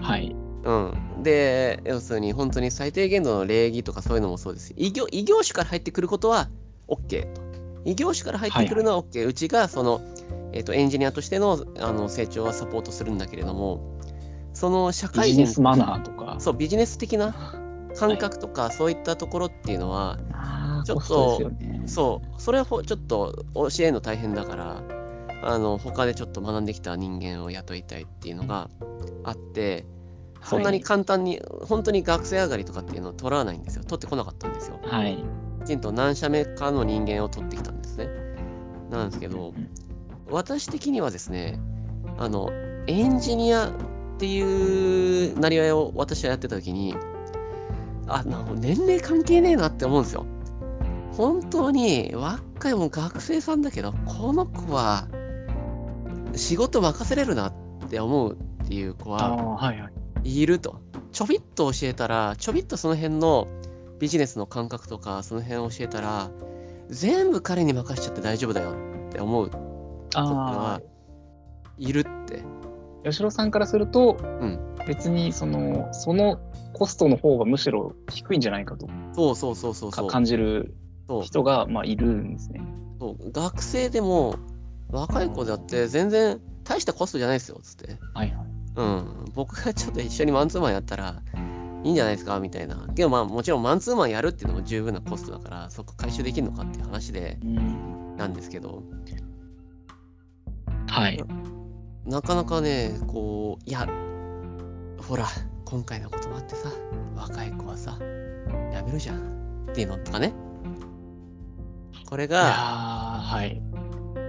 [0.00, 0.72] はいう
[1.18, 1.22] ん。
[1.22, 4.74] で、要するに本当に最低限度の礼儀とかそういうのもそうです。
[4.76, 6.48] 異業異業種から入ってくることは
[6.88, 7.40] OK と。
[7.84, 9.26] 異業種から入ってくるのは OK。
[9.26, 10.00] うちがその、
[10.52, 13.98] えっとエンジニアとしてのあの成長はサポートするんだけれども、
[14.52, 17.32] その社ビ会人ジネスマナーとかそう、ビジネス的な
[17.96, 20.18] 感覚とか、そういったところっていうのは、
[20.84, 24.82] ちょっとねそう、それはほちょっと教えるの大変だから、
[25.42, 28.68] あの、他でちょっと学んできた人間を雇いたいっていうのが
[29.24, 29.86] あって、
[30.42, 33.84] そんなに簡単に、本当に学生上がりとかっていうのを取らないんですよ。
[33.84, 34.78] 取ってこなかったんですよ。
[34.82, 35.18] はい
[35.64, 38.08] きちんと何社目かの人間を取ってきたんですね。
[38.90, 39.52] なんですけど、
[40.30, 41.60] 私的にはですね、
[42.16, 42.50] あの、
[42.86, 43.72] エンジニアっ
[44.18, 46.94] ていうなりわいを私はやってた時に、
[48.06, 50.24] あ、な年齢関係ねえなって思うんですよ。
[51.12, 55.08] 本当に若いもん学生さんだけど、この子は
[56.34, 57.52] 仕事任せれるなっ
[57.90, 60.80] て思うっていう子あはーはいはいいると。
[61.12, 63.48] ちょびっと教えたら、ちょびっとその辺の
[63.98, 66.30] ビジネスの感覚とか、その辺を教えたら、
[66.88, 68.72] 全部彼に任せちゃって大丈夫だよ
[69.08, 69.60] って思う子っ
[70.10, 70.82] ていうのあは
[71.76, 72.42] いるって。
[73.04, 76.40] あ吉郎さんからすると、ん別にそのその
[76.72, 80.10] コストの方がむしろ低いんじゃないかとそうそうそうそうかそう。
[80.10, 80.74] 感じる
[81.06, 82.60] そう人がまあいるんですね。
[82.98, 84.36] そう学生でも
[84.90, 87.98] 若い子だって全然大したコストじゃないですよつって。
[88.14, 88.47] はいはい。
[88.78, 91.22] うん、僕がちょっと一緒にマンツーマンやったら
[91.84, 92.38] いいんじゃないですか？
[92.40, 92.88] みたいな。
[92.94, 98.16] けどまあもちろんマンツーマンやるっていうのも十分なコストだから、そこ回収できるのかっていう話でうん。
[98.16, 98.82] なんですけど、
[100.88, 101.22] はい。
[102.04, 103.86] なかなかね、こう、いや、
[105.06, 105.26] ほら、
[105.64, 106.70] 今回のこともあってさ、
[107.14, 107.98] 若い子はさ、
[108.72, 110.32] やめるじゃんっていうのとかね。
[112.08, 112.48] これいやーが、
[113.20, 113.62] はい。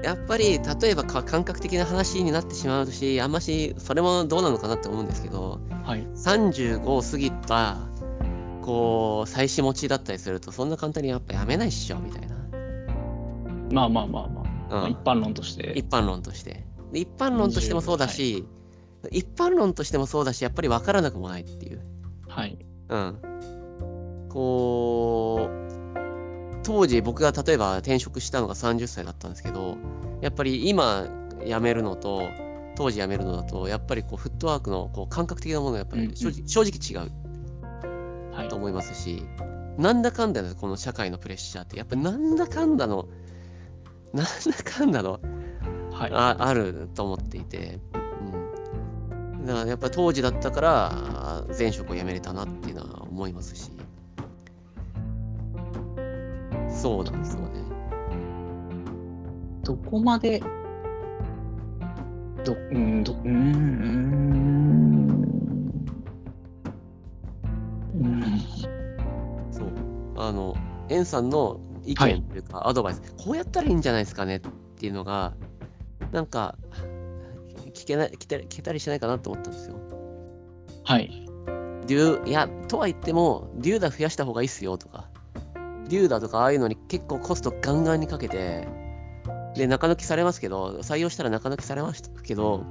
[0.04, 6.08] やっぱり、例えばか感覚的な話になってしまうし、あんまし、それもどうなのかなって思うんですけど、はい。
[6.16, 7.78] 35を過ぎた、
[8.62, 12.36] こう、妻子持ちだったりすると、そんな簡単にやっぱやめないっしょ、みたいな。
[13.72, 14.44] まあまあまあまあ。
[14.44, 15.74] まあうん一般論として。
[15.76, 16.64] 一般論として。
[16.92, 18.46] で一般論としてもそうだし、
[19.12, 21.82] 一般論としてもそうだし、やっぱり分からなくもないっていう。
[22.28, 22.58] はい。
[22.90, 23.18] うん。
[24.30, 25.69] こう、
[26.70, 29.76] 当時僕が例えば転職したのが30歳だったんですけど、
[30.22, 31.08] やっぱり今
[31.44, 32.30] 辞めるのと、
[32.76, 37.12] 当時辞めるのだと、やっぱりこうフットワークのこう感覚的なものがやっぱり正直,、正直違う
[38.36, 38.56] はいと。
[38.56, 39.24] 思いますし、
[39.80, 43.08] なんだかんだのこの社会のプレッシャーって、やっぱりなんだかんだの、
[44.14, 45.20] なんだかんだの
[45.92, 46.12] はい。
[46.14, 47.80] ああると思っていて、
[49.40, 53.72] うん、だからやっぱり当時だったから前職を辞めれたなっていうのは思いますし
[56.80, 57.62] そうなんですよね。
[59.64, 60.42] どこまで、
[62.46, 64.40] ど、うん、ど、うーん、うーん。
[67.96, 68.40] うん
[69.52, 69.68] そう。
[70.16, 70.56] あの
[70.90, 74.40] エンさんの意はい見というかアドバイス、こうやったらいいんじゃないですかねっ
[74.78, 75.34] ていうのが
[76.12, 76.56] なんか
[77.74, 79.76] 聞けない聞け聞けたりしないかなと思ったんですよ。
[80.86, 81.10] はい。
[81.88, 85.10] デューいやとは言ってもデューダ増やした方がいいっすよとか
[85.90, 88.68] デューダとかああいうのに結構コストガンガンにかけて
[89.56, 92.64] で中抜きされますけど採用したら中抜きされましたけど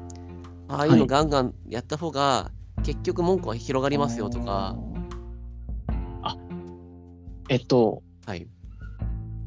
[0.68, 1.06] ああいうのはい。
[1.06, 2.50] ガンガンやった方が
[2.82, 4.76] 結局文句は広がりますよとか、
[6.22, 6.36] あ、
[7.48, 8.42] えっと、はい。
[8.42, 8.46] い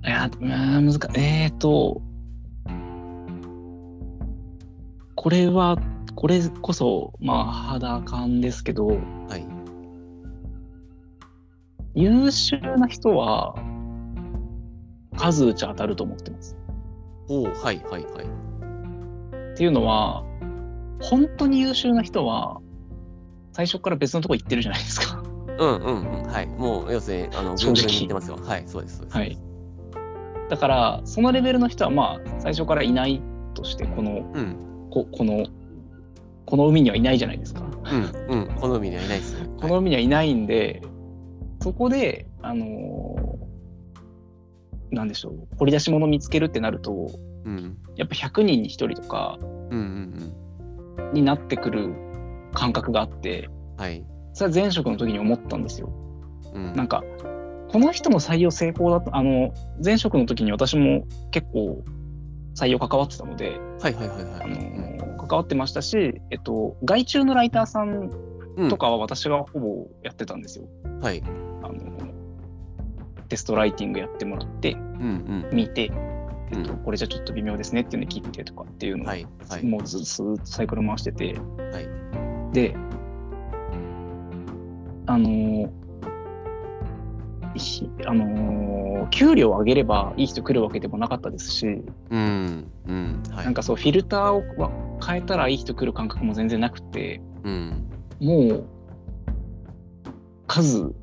[0.04, 1.00] や、難しい。
[1.16, 2.02] えっと、
[5.16, 5.78] これは、
[6.16, 8.94] これこそ、まあ、肌感ですけど、は
[9.38, 9.51] い
[11.93, 13.56] 優秀な人は、
[15.17, 16.58] 数打ち当たると思ってます。
[17.27, 18.04] おおはいはいはい。
[19.54, 20.23] っていうのは、
[21.01, 22.62] 本当に優秀な人は、
[23.54, 25.21] 最初から別のとこ行ってるじゃないですか。
[25.58, 26.32] うんうんうん。
[26.32, 26.47] はい。
[26.47, 27.86] もう要するにあの正直。
[27.86, 28.38] に言ってますよ。
[28.38, 29.17] はいそうですそうです。
[29.17, 29.38] はい。
[30.49, 33.21] だから、そのレベルの人は、まあ、最初からいない
[33.54, 34.56] として、この、うん。
[34.89, 35.45] ここの、
[36.45, 37.62] この海にはいないじゃないですか。
[38.30, 38.56] うんうん。
[38.56, 40.82] 好みにはいないですよこの海にはいないんで、
[41.62, 43.52] そこで、あのー
[44.91, 47.10] なんでしょう、掘り出し物見つけるってなると、
[47.45, 47.78] うん。
[47.95, 51.93] やっぱ100人に1人とかうんうんになってくる
[52.54, 54.06] 感覚があって、うんはい。
[54.34, 55.89] それは前職の時に思ったんですよ。
[56.54, 56.74] うん。
[56.74, 57.04] なんか、
[57.69, 61.84] この人の採用成功だと、あの、前職の時に私も結構
[62.56, 63.60] 採用関わってたので、
[65.28, 68.12] 関わってましたし、えっと、外注のライターさん
[68.58, 70.65] うんとかは私がほぼやってたんですよ。
[71.02, 71.24] はい。
[71.24, 71.51] あの
[73.32, 75.89] テストライティングやってもらって、うん見て、
[76.52, 79.63] えっと、うんこれじゃちょっと微妙ですねっていうので切ってとかっていうのを、はいはい。
[79.63, 81.36] もうずっとサイクル回してて、
[81.72, 82.54] はい。
[82.54, 82.76] で、
[85.06, 85.72] あの
[88.06, 93.24] あのー給料を上げればいい人来るわけでもなかったですし、うんうん。
[93.32, 93.46] はい。
[93.46, 94.72] なんかそうフィルターをわ
[95.06, 97.89] 変えたらいい人来る感覚も全然なくてうん。
[98.20, 98.65] もう
[100.48, 101.01] 数うん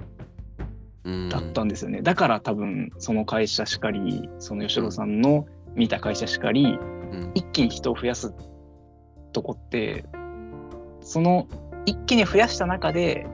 [1.30, 6.78] だったんですよね、だから多分その会社しかりその吉野さんの見た会社しかり
[7.12, 7.32] うん。
[7.34, 8.34] 一気に人を増やす
[9.32, 10.04] とこって
[11.00, 11.46] その
[11.86, 13.26] 一気に増やした中で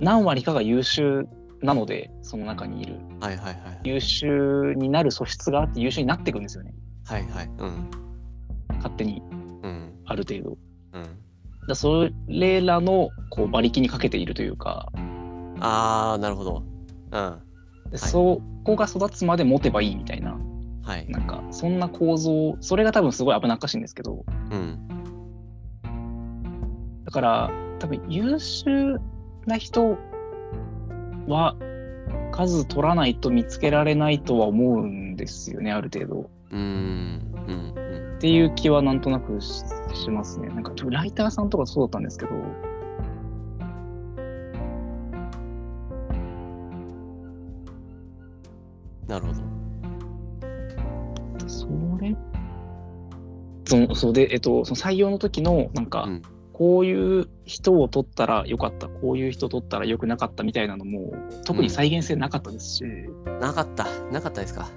[0.00, 1.26] 何割かが優秀
[1.62, 2.96] なのでその中にいる。
[3.20, 6.74] はいはいはい優秀になる素質があって優秀になっていくんですよね。
[7.04, 7.50] はいはい。
[7.58, 7.90] うん。
[8.76, 9.22] 勝手に。
[9.62, 9.94] うん。
[10.06, 10.58] ある程度。
[10.94, 11.18] うん。
[11.66, 14.90] だそれらのこう馬力にかけているというか
[15.60, 16.62] ああなるほど。
[17.12, 17.38] うん。
[17.90, 20.38] でそこが育つまで持てばいいみたいな
[20.82, 21.08] はい。
[21.08, 24.88] なんかそんな構造それが多分すごい危なっかしいんですけどうん。
[27.04, 29.00] だから多分優秀
[29.46, 29.96] な人
[31.26, 31.56] は
[32.32, 36.30] 数取らないと見つけられないとは思うんですよねある程度。
[36.52, 37.30] うん
[38.16, 40.48] っていう気はなんとなくししますね。
[40.48, 42.32] なんかライターさんとかそうだったんですけど
[49.10, 49.40] なるほど
[51.48, 51.66] そ
[52.00, 52.16] れ？
[53.66, 56.28] そのそうで、えっと、その採用の時のなんか、うんこ
[56.60, 61.10] こういう人を取ったらよかった、こういう人取ったらよくなかったみたいなのも、
[61.46, 62.84] 特に再現性なかったですし、
[63.40, 63.86] なかった。
[64.12, 64.68] なかったですか？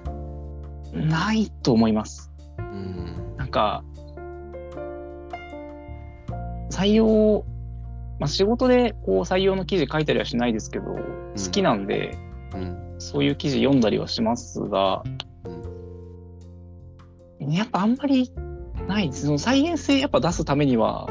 [0.94, 2.32] ないと思います。
[2.58, 3.36] うん。
[3.36, 3.84] なんか、
[6.70, 7.44] 採用、
[8.18, 12.16] まあ、仕事でこう採用の記事書いたりはしないですけど、好きなんで、
[12.54, 12.94] うん。
[12.98, 15.02] そういう記事読んだりはしますが、
[17.40, 18.32] やっぱあんまり
[18.88, 19.26] ないです。
[19.26, 21.08] その再現性やっぱ出すためには、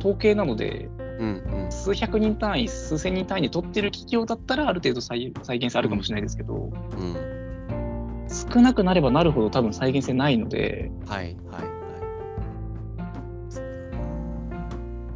[0.00, 0.88] 統計なので、
[1.18, 1.64] うん。
[1.64, 1.72] うん。
[1.72, 8.26] 数百人単位、数千人単位で取ってる企業だったら、ある程度再再現性あるかもしれないですけど、うん。
[8.28, 11.36] 少なくなればなるほど多分再現性ないので、はい。
[11.50, 11.62] はい。
[11.62, 11.78] はい。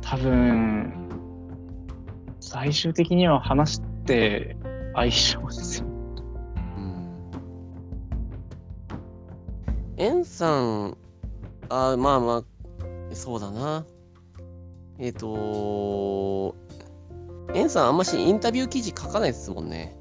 [0.01, 0.93] 多分、
[2.41, 4.57] 最終的には話して
[4.95, 5.87] 相性ですよ。
[5.87, 7.31] うん。
[9.97, 10.97] エンさん、
[11.69, 13.85] あまあまあ、そうだな。
[14.99, 16.55] えっ、と、
[17.55, 19.97] エンさんあんましインタビュー記事書かないですもんね。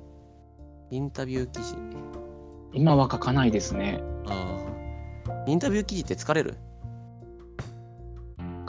[0.90, 1.76] インタビュー記事。
[2.74, 4.02] 今は書かないですね。
[4.28, 4.58] あ
[5.28, 5.44] あ。
[5.48, 6.56] インタビュー記事って疲れる？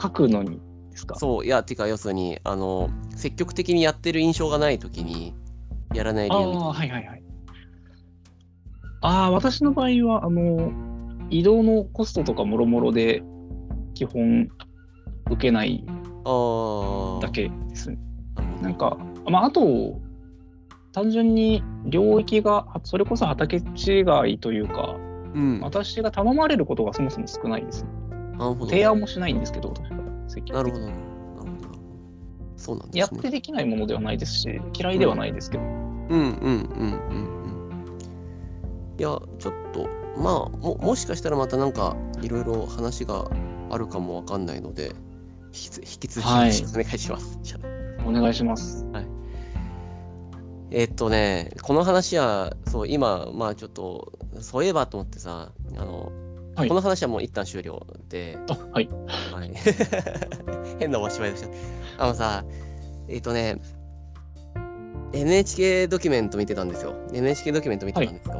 [0.00, 0.60] 書くのに
[0.90, 1.16] ですか？
[1.16, 5.34] そう、いや、てか、要するに、あの、積極的にやってる印象がないときに、
[5.94, 7.22] やらない理由ああ、はいはいはい。
[9.02, 10.72] ああ、私の場合は、あの、
[11.30, 13.22] 移動のコストとかもろもろで、
[13.94, 14.48] 基本、
[15.30, 15.84] 受けない。
[17.20, 17.98] だけですね。
[18.60, 18.96] なんか、
[19.28, 20.00] まあ、あと、
[20.92, 24.96] 単純に領域が、それこそ畑違いというか、
[25.34, 25.60] うん。
[25.60, 27.86] な私が頼まれることがそもそも少ないです。
[28.68, 29.72] 提案もしないんですけど、
[30.52, 31.11] なるほど。
[32.56, 33.00] そうなんですね。
[33.00, 35.64] やってできないものではないですし、嫌いではないですけど。
[35.64, 37.96] うんうんうんうんうん。
[38.98, 43.30] いや、ちょっと、まあ、ももしかしたらまたなんか、いろいろ話が
[43.70, 44.92] あるかもわかんないので、
[45.46, 47.38] 引きつ引き続きお願いします。
[47.42, 48.86] じゃあお願いします。
[50.74, 56.10] えっとね、この話は、そう、今、まあちょっと、そういえばと思ってさ、あの、
[56.54, 58.88] はいこの話はもう一旦終了で、あ、はい。
[59.32, 59.52] はい、
[60.78, 61.48] 変なおしまいでした。
[62.04, 62.44] あのさ、
[63.08, 63.58] えっ、とね、
[65.14, 66.94] NHK ドキュメント見てたんですよ。
[67.12, 68.34] NHK ドキュメント見てたんですよ。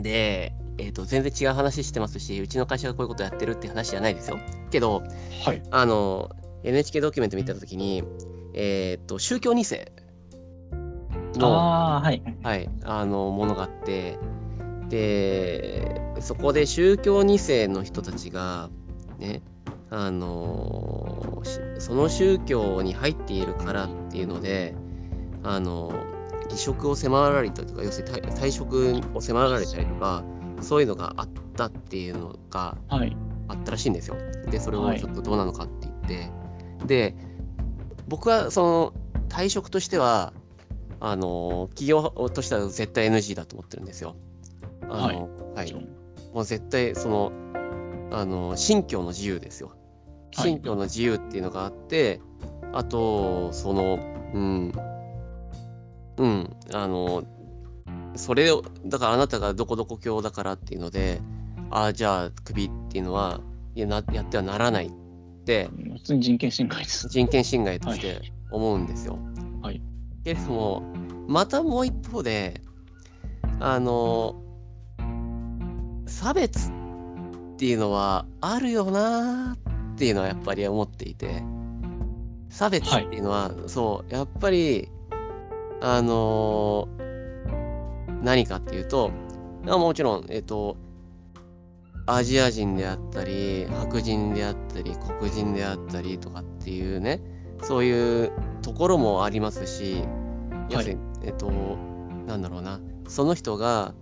[0.00, 4.38] で、えっ、と、全然違う話してますし、うちの会社がこういうことやってるって話じゃないですよ。
[4.70, 5.02] けど、
[5.44, 5.62] はい。
[5.70, 6.30] あの、
[6.64, 8.02] NHK ドキュメント見てたときに、
[8.54, 9.92] えっ、と、宗教2世
[11.36, 12.22] の、ああ、はい。
[12.42, 14.18] はい、あのものがあって
[14.90, 18.68] でそこで宗教2世の人たちが
[19.18, 19.42] ね
[19.88, 24.74] あのしその宗教に入っているからっていうので
[25.42, 25.90] あの
[26.48, 30.22] 離職を迫られたりとか要するに退退職を迫られたりとか
[30.60, 33.16] そういうのがあったっていうのがはい。
[33.50, 34.16] あったらしいんですよ。
[34.50, 36.30] でそれをはいちょっとどうなのかって言って、
[36.86, 37.16] で
[38.08, 38.94] 僕はその
[39.28, 40.32] 退職としては
[41.00, 44.14] あの企業としては絶対 NG だと思ってるんですよ。
[44.90, 45.72] あのはい。
[46.34, 47.32] もう絶対その
[48.12, 49.68] あの信教の自由ですよ。
[50.36, 50.50] はい。
[50.50, 52.20] 信教の自由っていうのがあって、
[52.72, 53.98] あとその
[54.34, 54.72] うん。
[56.18, 56.56] うん。
[56.72, 57.24] あの
[58.16, 61.20] それをだからあなたがどこどこ教だからっていうので
[61.70, 63.40] ああじゃあクビっていうのは
[63.74, 64.92] いやなやってはならないっ
[65.44, 67.08] て普通に人権侵害です。
[67.08, 69.18] 人権侵害としはて思うんですよ。
[69.62, 69.80] はい。
[70.24, 70.82] けれども
[71.28, 72.60] またもう一方で
[73.60, 74.42] あの
[76.10, 76.72] 差別っ
[77.56, 79.56] ていうのはあるよな
[79.94, 81.42] っていうのはやっぱり思っていて。
[82.50, 84.88] 差別っていうのは、そうやっぱり
[85.80, 86.88] あの
[88.22, 89.12] 何かっていうと
[89.66, 90.76] あもちろんえっと
[92.06, 97.22] アジア人であったり白人であったり黒人であったりとかっていうね
[97.62, 98.32] そういう
[98.62, 100.02] ところもありますし、
[100.70, 101.50] 要するにえっと
[102.26, 103.94] なんだろうなその人が、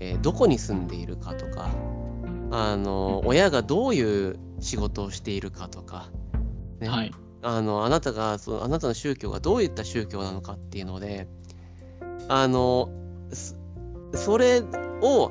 [0.00, 1.70] えーどこに住んでいるかとか
[2.50, 6.10] あの親がどういう仕事をしているかとか、
[6.80, 7.12] ねはい。
[7.42, 11.26] あのあなたがそのあなたの宗教がどういった宗教なのかっていうので
[12.28, 12.90] あの
[13.32, 13.54] そ
[14.12, 14.62] それ
[15.00, 15.30] を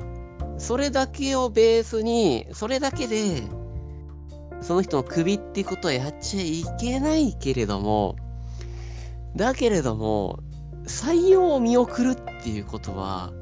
[0.58, 3.42] それだけをベースにそれだけで
[4.60, 8.16] その人の首っていうことはやっちゃいけないけれども
[9.36, 10.40] だけれども
[10.86, 13.32] 採用を見送るっていうことは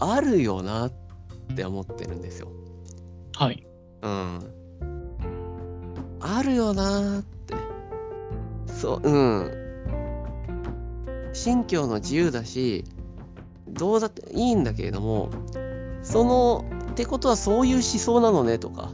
[0.00, 0.92] あるよなっ
[1.54, 2.48] て思ってるんですよ。
[3.36, 3.66] はい。
[4.02, 4.40] うん。
[6.20, 7.54] あるよなーって。
[8.66, 9.50] そう、うん。
[11.32, 12.84] 信教の自由だし、
[13.68, 15.30] どうだっていいんだけれども、
[16.02, 18.90] その、ってことはそういう思想なのねとか、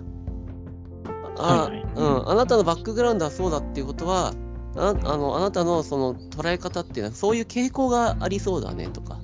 [1.38, 4.34] あ、はいはいうん、あなたのバックグラウンドはそうだっていうことは
[4.76, 9.20] ああのあなたのその捉え方っていうのはそういう傾向がありそうだねとか、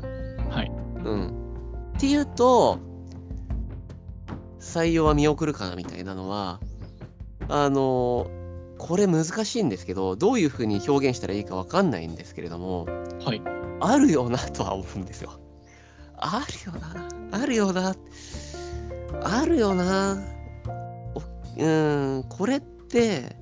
[0.50, 0.72] はい。
[1.04, 1.41] うん、
[1.96, 2.78] っていうと
[4.60, 6.60] 採用は見送るかなみたいなのは
[7.48, 8.30] あの
[8.78, 12.86] これ難しいんですけどどういうふうに表現したらいいかわかんないんですけれども
[13.24, 13.42] はい。
[13.80, 15.40] あるよなとは思うんですよ。
[16.16, 17.96] あるよなあるよな
[19.24, 20.22] あるよな
[21.14, 21.22] お
[21.58, 23.36] うんこれって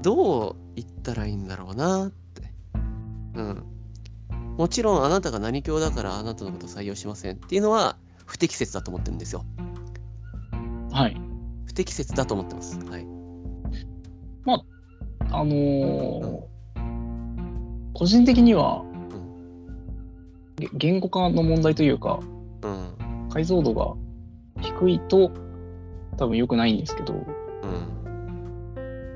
[0.00, 2.42] どう言ったらいいんだろうなって。
[3.34, 3.77] うん。
[4.58, 7.96] もちろんあなたが何教だからあなたのこと採用しませんっていうのは
[8.26, 9.46] 不適切だと思ってるんですよ。
[10.92, 11.18] はい。
[11.64, 12.78] 不適切だと思ってます。
[12.80, 13.06] はい。
[15.30, 16.40] あのー
[17.94, 18.84] 個人的には、
[20.56, 22.20] げ言語化の問題というか、
[22.62, 23.28] うん。
[23.28, 23.96] 解像度が
[24.62, 25.32] 低いと
[26.16, 27.26] 多分良くないんですけど、うん。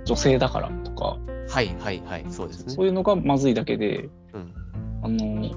[0.04, 1.16] 女性だからとか、
[1.48, 2.26] はいはいはい。
[2.28, 2.86] そうですねそう。
[2.86, 4.52] いうのがまずいだけで、うん。
[5.02, 5.50] あの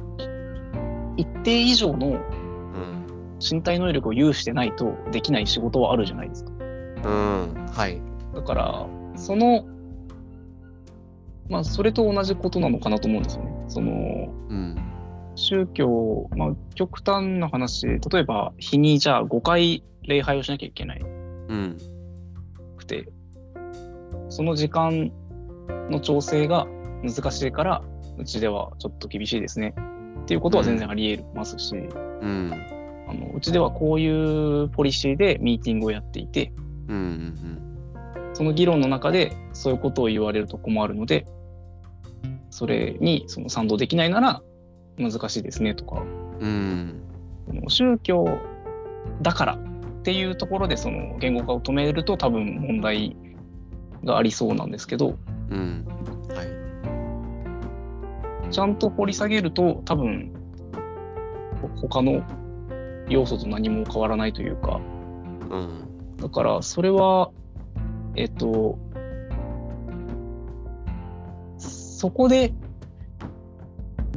[1.18, 3.06] 一定以上のうん。
[3.40, 6.52] 身体能力を有してないとできない仕事はあるじゃないですか。
[6.52, 7.66] うん。
[7.72, 8.02] はい。
[8.34, 9.66] だから、その、
[11.50, 13.54] まあ、それと同じことなのかなと思うんですよね。
[13.68, 13.92] その、
[14.50, 14.76] うん。
[15.36, 21.78] 宗教、まあ、極端な話、例えば、日にじゃあ5回礼拝をしなきゃいけないうん。
[22.78, 23.08] くて、
[24.30, 25.12] その時間
[25.90, 26.68] の調整が
[27.04, 27.84] 難しいから、
[28.18, 29.74] うちではちょっと厳しいですね。
[30.24, 32.52] っていうことは全然あり得ますし、うん。
[33.08, 36.52] あのうちではこういうポリシーでミーティングをやっていて、
[36.88, 36.96] うん。
[36.96, 38.34] うん。
[38.34, 41.26] その議論の中でそういうことを言われると困るので、
[42.50, 44.42] それにその賛同できないなら
[44.98, 46.04] 難しいですねとか、
[46.40, 47.02] うん。
[47.68, 48.26] 宗教
[49.22, 49.58] だからっ
[50.04, 53.16] ていうところでその言語化を止めると多分問題
[54.04, 55.18] がありそうなんですけど、
[55.50, 55.86] うん。
[58.46, 58.54] はい。
[58.54, 60.34] ちゃんと掘り下げると多分
[61.62, 62.24] ほ他の
[63.10, 64.80] 要素と何も変わらないというか、
[65.50, 66.18] うん。
[66.18, 67.32] だからそれは、
[68.16, 68.80] えっと、
[71.58, 72.54] そこで、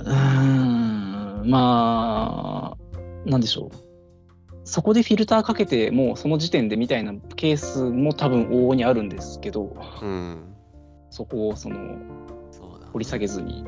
[0.01, 0.13] うー
[1.45, 3.77] ん、まあ、なんでしょう。
[4.65, 10.55] そこでフィルターかけて、もうその時点でみたいなケースも多分往々にあるんですけど、うん。
[11.11, 11.77] そこをその。
[12.93, 13.65] 掘り下げずに。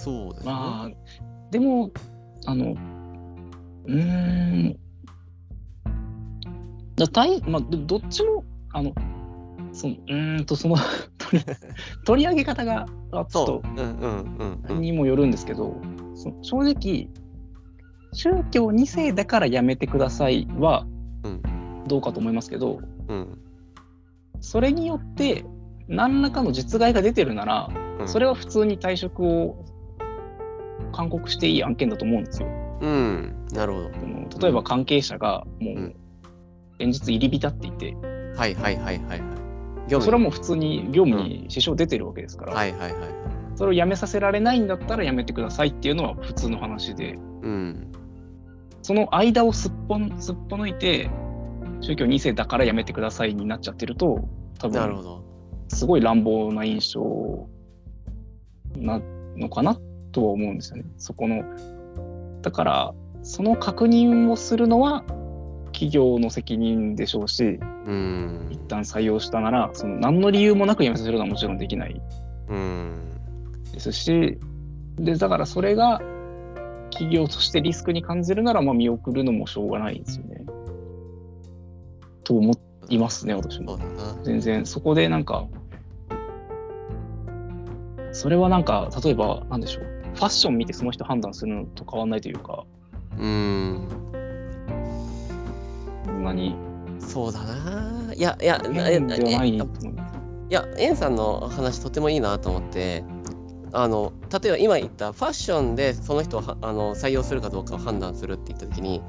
[0.00, 0.52] そうですね。
[0.52, 0.90] まあ、
[1.50, 1.90] でも、
[2.46, 2.74] あの、
[3.86, 4.78] うーん、
[6.96, 8.94] だ大まあ、どどっちも、あの、
[9.72, 10.76] そのうーんと、その
[12.06, 14.74] 取り、上げ方が、あちょっと。
[14.74, 15.76] にもよるんですけど、
[16.14, 17.08] その正直、
[18.12, 20.84] 宗教2世だからやめてくださいは
[21.24, 23.38] うんどうかと思いますけど、うん。
[24.40, 25.44] それによって
[25.88, 27.68] 何らかの実害が出てるなら、
[28.00, 29.62] うんそれは普通に退職を
[30.90, 32.48] 勧告していい案件だと思うんですよ。
[32.80, 33.46] うん。
[33.52, 34.38] なるほど。
[34.40, 35.96] 例えば関係者がもううん
[36.78, 37.94] 連日入り浸っていて、
[38.36, 39.20] はいはいはいはいはい。
[39.88, 42.92] 業務それはもう普通に業務に支障出てるわけですから、はいはいはい。
[43.54, 47.92] それをやめさせられないんだったらやめてくださいっていうのは普通の話で、うん。
[48.82, 51.10] その間をすっぽんすっぽ抜いて、
[51.82, 54.28] 宗教2世だからやめてくださいになっちゃってると、
[54.58, 55.24] 多分なるほど。
[55.68, 57.48] すごい乱暴な印象
[58.76, 59.00] な
[59.36, 59.78] のかな
[60.12, 60.84] とは思うんですよね。
[60.96, 61.42] そこの。
[62.42, 65.04] だから、その確認をするのは
[65.72, 68.58] 企業の責任でしょうし、うん一。
[68.68, 72.00] 旦採用したなら、その何の理由もなくやめさせるのはもちろんできない
[72.48, 73.10] うん。
[73.72, 74.38] ですし、
[74.96, 76.00] で、だからそれが
[76.90, 80.44] 企業としてリスクに感じるなら、まあ見送るのもしょうがないですよね。
[82.24, 82.54] と思
[82.88, 83.78] いますね、私も。
[84.22, 85.46] 全然、そこでなんか、
[88.12, 89.84] それはなんか、例えば、なんでしょう。
[90.14, 92.64] ファッション見てその人判断するのと変わんないというか、
[93.18, 93.88] うん。
[96.04, 96.56] そんなに
[96.98, 98.12] そうだな。
[98.14, 100.18] いやいや、変ではないえと思います。
[100.50, 103.04] いや、エンさんの話とてもいいなと思って、
[103.72, 109.02] あの例えば今言ったファッションでその人をはあの採用するかどうかを判断するって言った時に、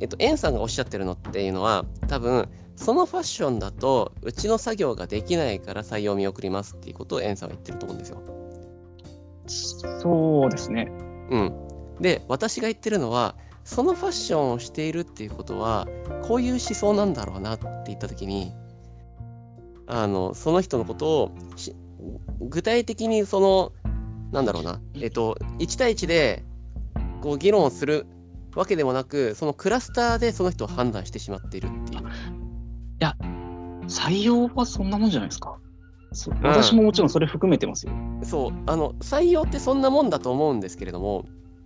[0.00, 2.48] えっと、エンさんがおっしゃってるのっていうのは多分
[2.80, 8.22] そのファッションだとうちの作業ができないから採用見送りますっていうことをエンさんは言ってると思うんですよ。
[10.00, 10.90] そうですね。
[11.30, 11.52] うん、
[12.00, 15.86] で私が言ってるのはそのファッションをしているっていうことは
[16.22, 18.54] こういう思想なんだろうなって言った時に
[19.86, 21.76] あのその人のことをし
[22.40, 23.72] 具体的にその
[24.32, 26.44] なんだろうなえっと1対1で
[27.20, 28.06] こう議論をする
[28.54, 31.89] わけでもなくそのクラスターでその人を判断してしまっているって
[33.06, 33.86] いう。
[33.86, 35.58] 採用はそんなもんじゃないですか。
[36.12, 37.92] そ私ももちろんそれ含めてますよ。
[38.22, 41.24] そうあの採用ってそんなもんだと思うんですけれども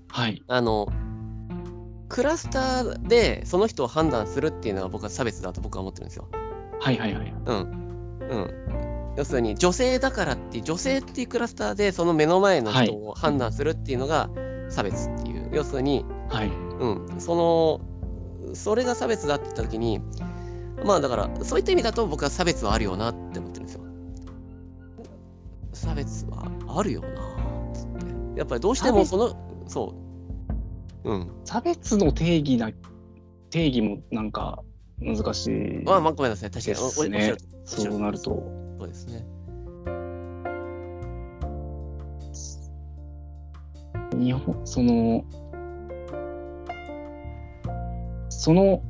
[0.09, 0.43] はい。
[0.49, 0.89] あの
[2.09, 6.29] クラスターでその人を判断するっていうのは僕は差別だと僕は思ってるんですよ。
[6.81, 7.35] はいはいはい。
[7.47, 8.19] うん。
[8.31, 9.15] うん。
[9.17, 14.29] 要するに女性だからっていう女性っていうクラスターでその目の前の人を判断するっていうのが
[14.69, 16.49] 差別っていう、要するに、はい。
[16.49, 20.01] うん、そのそれが差別だって言った時に
[20.85, 23.85] まあだからそういった意味だと僕は差別はあるよなって思ってるんですよ。
[25.73, 27.87] 差別はあるよなつっ
[28.35, 28.39] て。
[28.39, 29.95] やっぱりどうしてもそのそ
[31.05, 31.11] う。
[31.11, 31.31] うん。
[31.45, 32.71] 差別の定義な、
[33.51, 34.63] 定義もなんか
[34.99, 35.83] 難しい。
[35.85, 36.51] まあまあごめんなさい。
[36.51, 36.79] 確かに。
[36.79, 38.31] おおですねおっしゃるそうなると。
[38.79, 39.27] そうですね。
[44.19, 45.25] 日本、その、
[48.29, 48.83] その、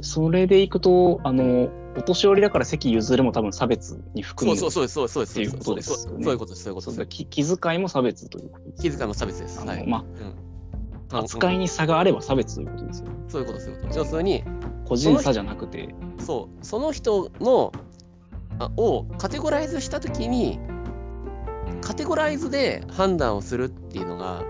[0.00, 6.62] それでいくと、あの、お年寄りだから席譲るも多分差別に含むそうそうそうそうそういうことですそういうことです。
[6.62, 6.96] そういうことです。
[6.96, 8.82] そうだ気気遣いも差別ということです。
[8.82, 9.66] 気遣いも差別です。
[9.66, 9.86] はい。
[9.86, 10.50] まうん
[11.12, 13.14] あ、扱いに差があれば差別ということですよね。
[13.28, 13.98] そういうこと、そういうこと。
[13.98, 14.44] 要するに、
[14.86, 17.72] 個人差じゃなくて、そう、その人の
[18.58, 20.60] あをカテゴライズしたときに、
[21.80, 24.44] カテゴライズで判断をするっていうのが、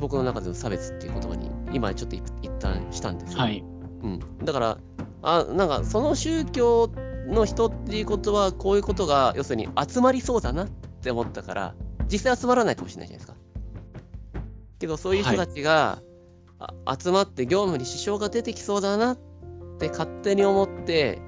[0.00, 3.40] 僕の中での差別っていう言葉に、今ちょっと一一旦したんですよ。
[3.40, 3.64] はい。
[4.02, 4.78] うん、だから
[5.22, 6.90] あなんかその宗教
[7.26, 10.68] の人っていうことはこういうことが要するに集まりそうだなっ
[11.02, 11.74] て思ったから
[12.10, 13.48] 実際集まらないかもしれないじゃないですか。
[14.78, 16.00] けどそういう人たちが、
[16.60, 19.18] あ集まって業務に支障が出てきそうだなっ
[19.78, 21.20] て勝手に思って、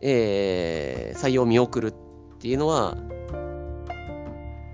[0.00, 1.94] えー採用を見送るっ
[2.38, 2.96] ていうのは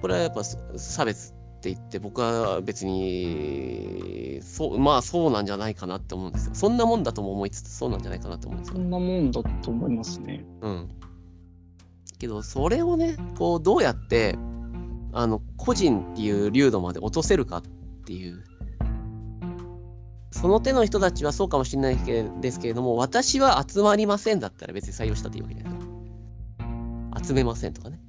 [0.00, 6.54] これはやっぱそ差別って言って僕は別にそうまあそうなんじゃないかなって思うんですよ。
[6.54, 10.42] そんなもんだとも思いつつそうなんじゃないかなと思うんですよ、そんなもんだと思いますね。
[10.62, 10.88] うん、
[12.18, 14.38] けどそれをねこうどうやって
[15.12, 17.62] あの個人っていう流度まで落とせるかっ
[18.06, 18.42] ていう
[20.30, 25.90] その手の人たちはそうかもしれないけですけれども私は集まりませんだったら別に採用したっていいわけじゃないですか。
[27.22, 28.00] 集めませんとかね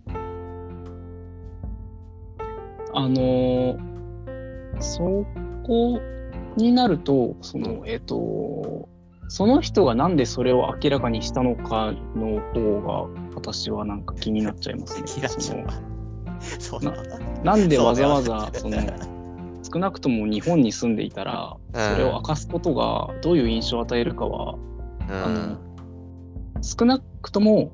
[2.93, 3.91] あのー
[4.81, 5.25] そ
[5.63, 6.01] こ
[6.57, 8.89] になると、その、えっ、と、
[9.27, 15.07] その人がなんでそれを明らかにしたのかの方が、私はなんか気になっちゃいますね。
[16.59, 16.91] その
[17.43, 18.77] なんでわざわざ、その、
[19.71, 24.55] 少なくとも日本に住んでいたら、それを明かすことがどういう印象を与えるかは、
[25.07, 25.57] あの
[26.61, 27.71] 少なくとも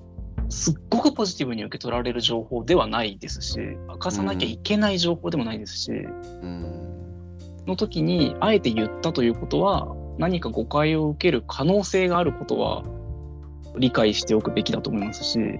[0.49, 6.87] すっごくポジティブに受け取られる情報ではないですし明かさなきゃいけない情報でもないですし、うん
[7.67, 12.83] の時にあえて言ったということは何か誤解を受ける可能性があることは
[13.77, 15.59] 理解しておくべきだと思いますしうん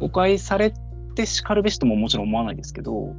[0.00, 0.74] 誤解され
[1.14, 3.14] てしかるべしとももちろん思わないですけど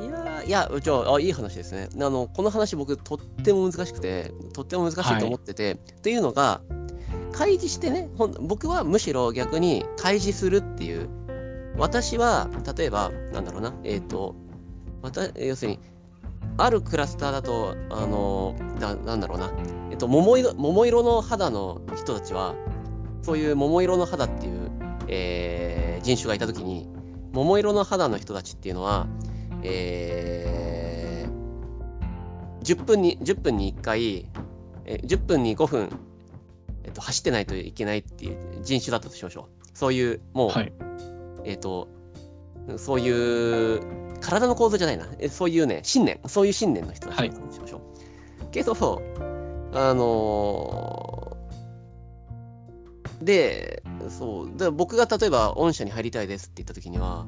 [0.00, 1.88] いやーいや、じゃああ、いい話ですね。
[1.94, 6.60] あのこの話、僕、とっても難しくて、とっても難しいと思ってて、っていうのが、
[7.32, 8.10] 開示してね、
[8.40, 11.08] 僕はむしろ逆に開示するっていう、
[11.76, 14.34] 私は、例えば、なんだろうな、えっ、と、
[15.02, 15.80] また、要するに、
[16.58, 19.52] あるクラスターだと、あのななんだろうな、
[19.90, 22.54] えっと桃色、桃色の肌の人たちは、
[23.22, 24.70] そういう桃色の肌っていう、
[25.08, 26.88] えー人種がいたときに、
[27.32, 29.06] 桃色の肌の人たちっていうのは、
[29.62, 31.32] えー
[32.64, 34.28] 10分に ,10 分に1回、
[34.84, 35.90] えー10分に5分、
[36.84, 39.68] えっと走ってないといけないっていう人種だったとしましょう。
[39.74, 40.72] そういう、もう、はい。
[41.44, 41.88] えっ、と、
[42.76, 43.80] そういう、
[44.20, 48.50] 体の構造じゃないな、えそういうね、信念、そういう信念の人だったとしましょう。
[48.50, 48.74] けど、
[49.72, 51.42] あのー
[53.24, 57.26] で、そう、で僕が例えば、御社に入りたいですって言った時には、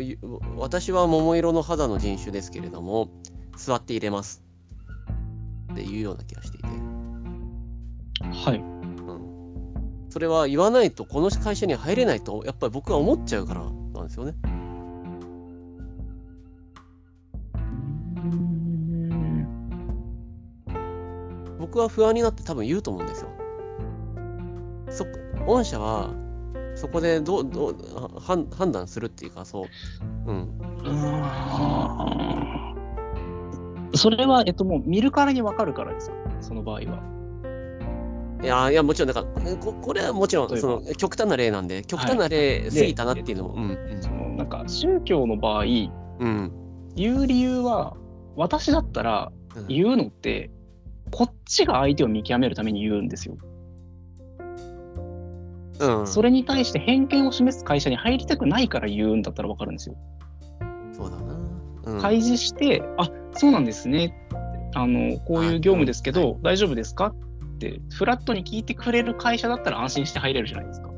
[0.00, 0.16] い
[0.56, 3.08] 私は桃色の肌の人種ですけれども、
[3.56, 4.42] 座って入れます。
[5.72, 6.66] っていうような気がしていて、
[8.32, 8.58] はい。
[8.58, 13.62] うん、それは言わないとこの会社には入れないとやっぱり僕は思っちゃうから
[13.94, 14.34] なんですよね。
[21.58, 23.30] 僕は不安になって多分言うと思うんですよ。
[24.90, 25.06] そ
[25.46, 26.10] 御社は
[26.74, 27.76] そこでどうどう
[28.20, 29.66] 判判断するっていうかそう、
[30.26, 30.50] うん。
[33.94, 37.21] それは、えっと、もう見るからに分かるからですよ、その場合は。
[38.42, 46.52] いやいやもちろんだからここれはもちろんその極端な例なんで極端な例過ぎたなっていうのも、うんそのなんか宗教の場合、うんうん
[46.94, 47.96] 言う理由は、
[48.36, 50.50] 私だったらうん言うのって、
[51.10, 53.36] こっちが相手を見極めるために言うんですよ。
[55.80, 56.06] うん。
[56.06, 59.96] それに対して偏見を示す会社に入りたくないから言うんだったら分かるんですよ。
[60.92, 61.34] そうだな。
[61.94, 62.00] うん。
[62.00, 64.14] 開示して、あそうなんですね
[64.74, 67.14] あの、こういう業務ですけど、大丈夫ですか？
[67.90, 70.90] フラットに聞いてくれる会社だったら安心して入れるじゃないですか。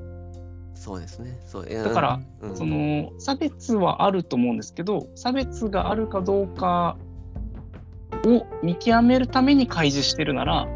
[0.74, 1.40] そうですね。
[1.46, 6.98] そうだから、うんその差別はあると思うんですけど、差別があるかどうか
[8.26, 10.68] を見極めるために開示してるなら、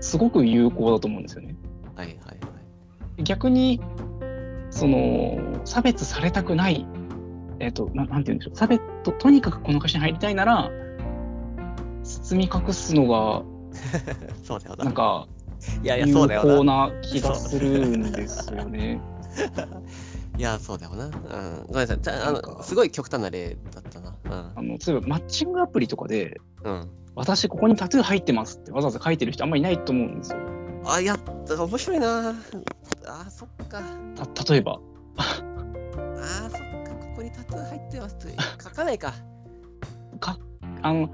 [0.00, 1.54] すごく有効だと思うんですよね。
[1.94, 2.32] はいはいは
[3.18, 3.22] い。
[3.22, 3.80] 逆に、
[4.70, 6.86] その差別されたくない、
[7.58, 10.70] えっ、とな、なんて言うんでしょう、差別と、とにかくこの会社に入りたいなら、
[12.02, 13.42] 包み隠すのが、
[14.44, 14.84] そうだよな。
[14.84, 15.26] なんか、
[15.82, 16.88] いやいや、有そうだよ効な。
[16.88, 19.00] な気がするんですよね。
[20.36, 21.06] いや、そうだよな。
[21.06, 21.12] うん。
[21.66, 21.98] ごめんなさい。
[22.00, 24.14] じゃあ、の、すごい極端な例だったな。
[24.24, 26.72] あの例えば、マッチングアプリとかで、うん。
[26.72, 26.90] うん。
[27.14, 30.38] 私ここにタトゥー入ってますってわざわざ書いてる人あんまりいないと思うんですよ。
[30.86, 31.16] あ、いや、
[31.48, 32.30] 面白いな。
[32.30, 32.34] あ、
[33.28, 33.82] そっか。
[34.34, 34.80] た例えば、
[35.16, 36.94] あー、そっか。
[36.94, 39.12] ここにタトゥー入ってますって書かないか。
[40.20, 40.38] か
[40.82, 41.10] あの、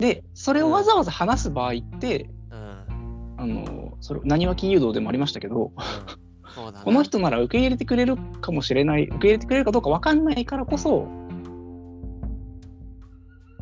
[0.00, 3.34] で、それをわざわざ話す場合って、うん。
[3.36, 6.54] あの、それ、何は金融道でもありましたけど、うん。
[6.54, 6.84] そうだな。
[6.84, 11.06] この人なら受け入れてくれるかもしれない、受け入れてくれるかどうか分かんないからこそ、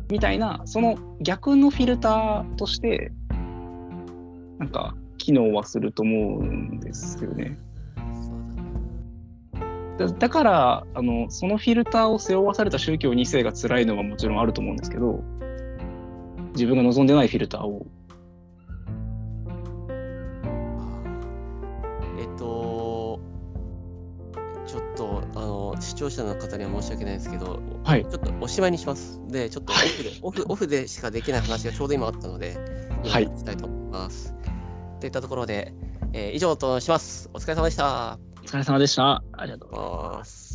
[0.09, 3.11] みたいな、その逆のフィルターとして、
[4.57, 7.57] なんか、機能はすると思うんですよね。
[9.99, 15.21] だだからあの、そのフィルターを背負わされた宗教2世が辛いのはもちろんあると思うんですけど、
[16.53, 17.85] 自分が望んでないフィルターを。
[22.19, 23.19] えっと、
[24.67, 28.05] ちょっと、あの、視聴者の方には申し訳ないですけど、はい。
[28.05, 29.21] ちょっとおしまいにします。
[29.27, 32.57] で、ちょっとオフで、オフオフでしかできない話がちょうど今あったので、
[33.05, 34.35] はい今したいと思います。
[34.99, 35.73] といったところで、
[36.13, 37.29] えー以上とします。
[37.33, 38.19] お疲れ様でした。
[38.41, 39.23] お疲れ様でした。
[39.33, 39.83] ありがとうござ
[40.15, 40.48] います。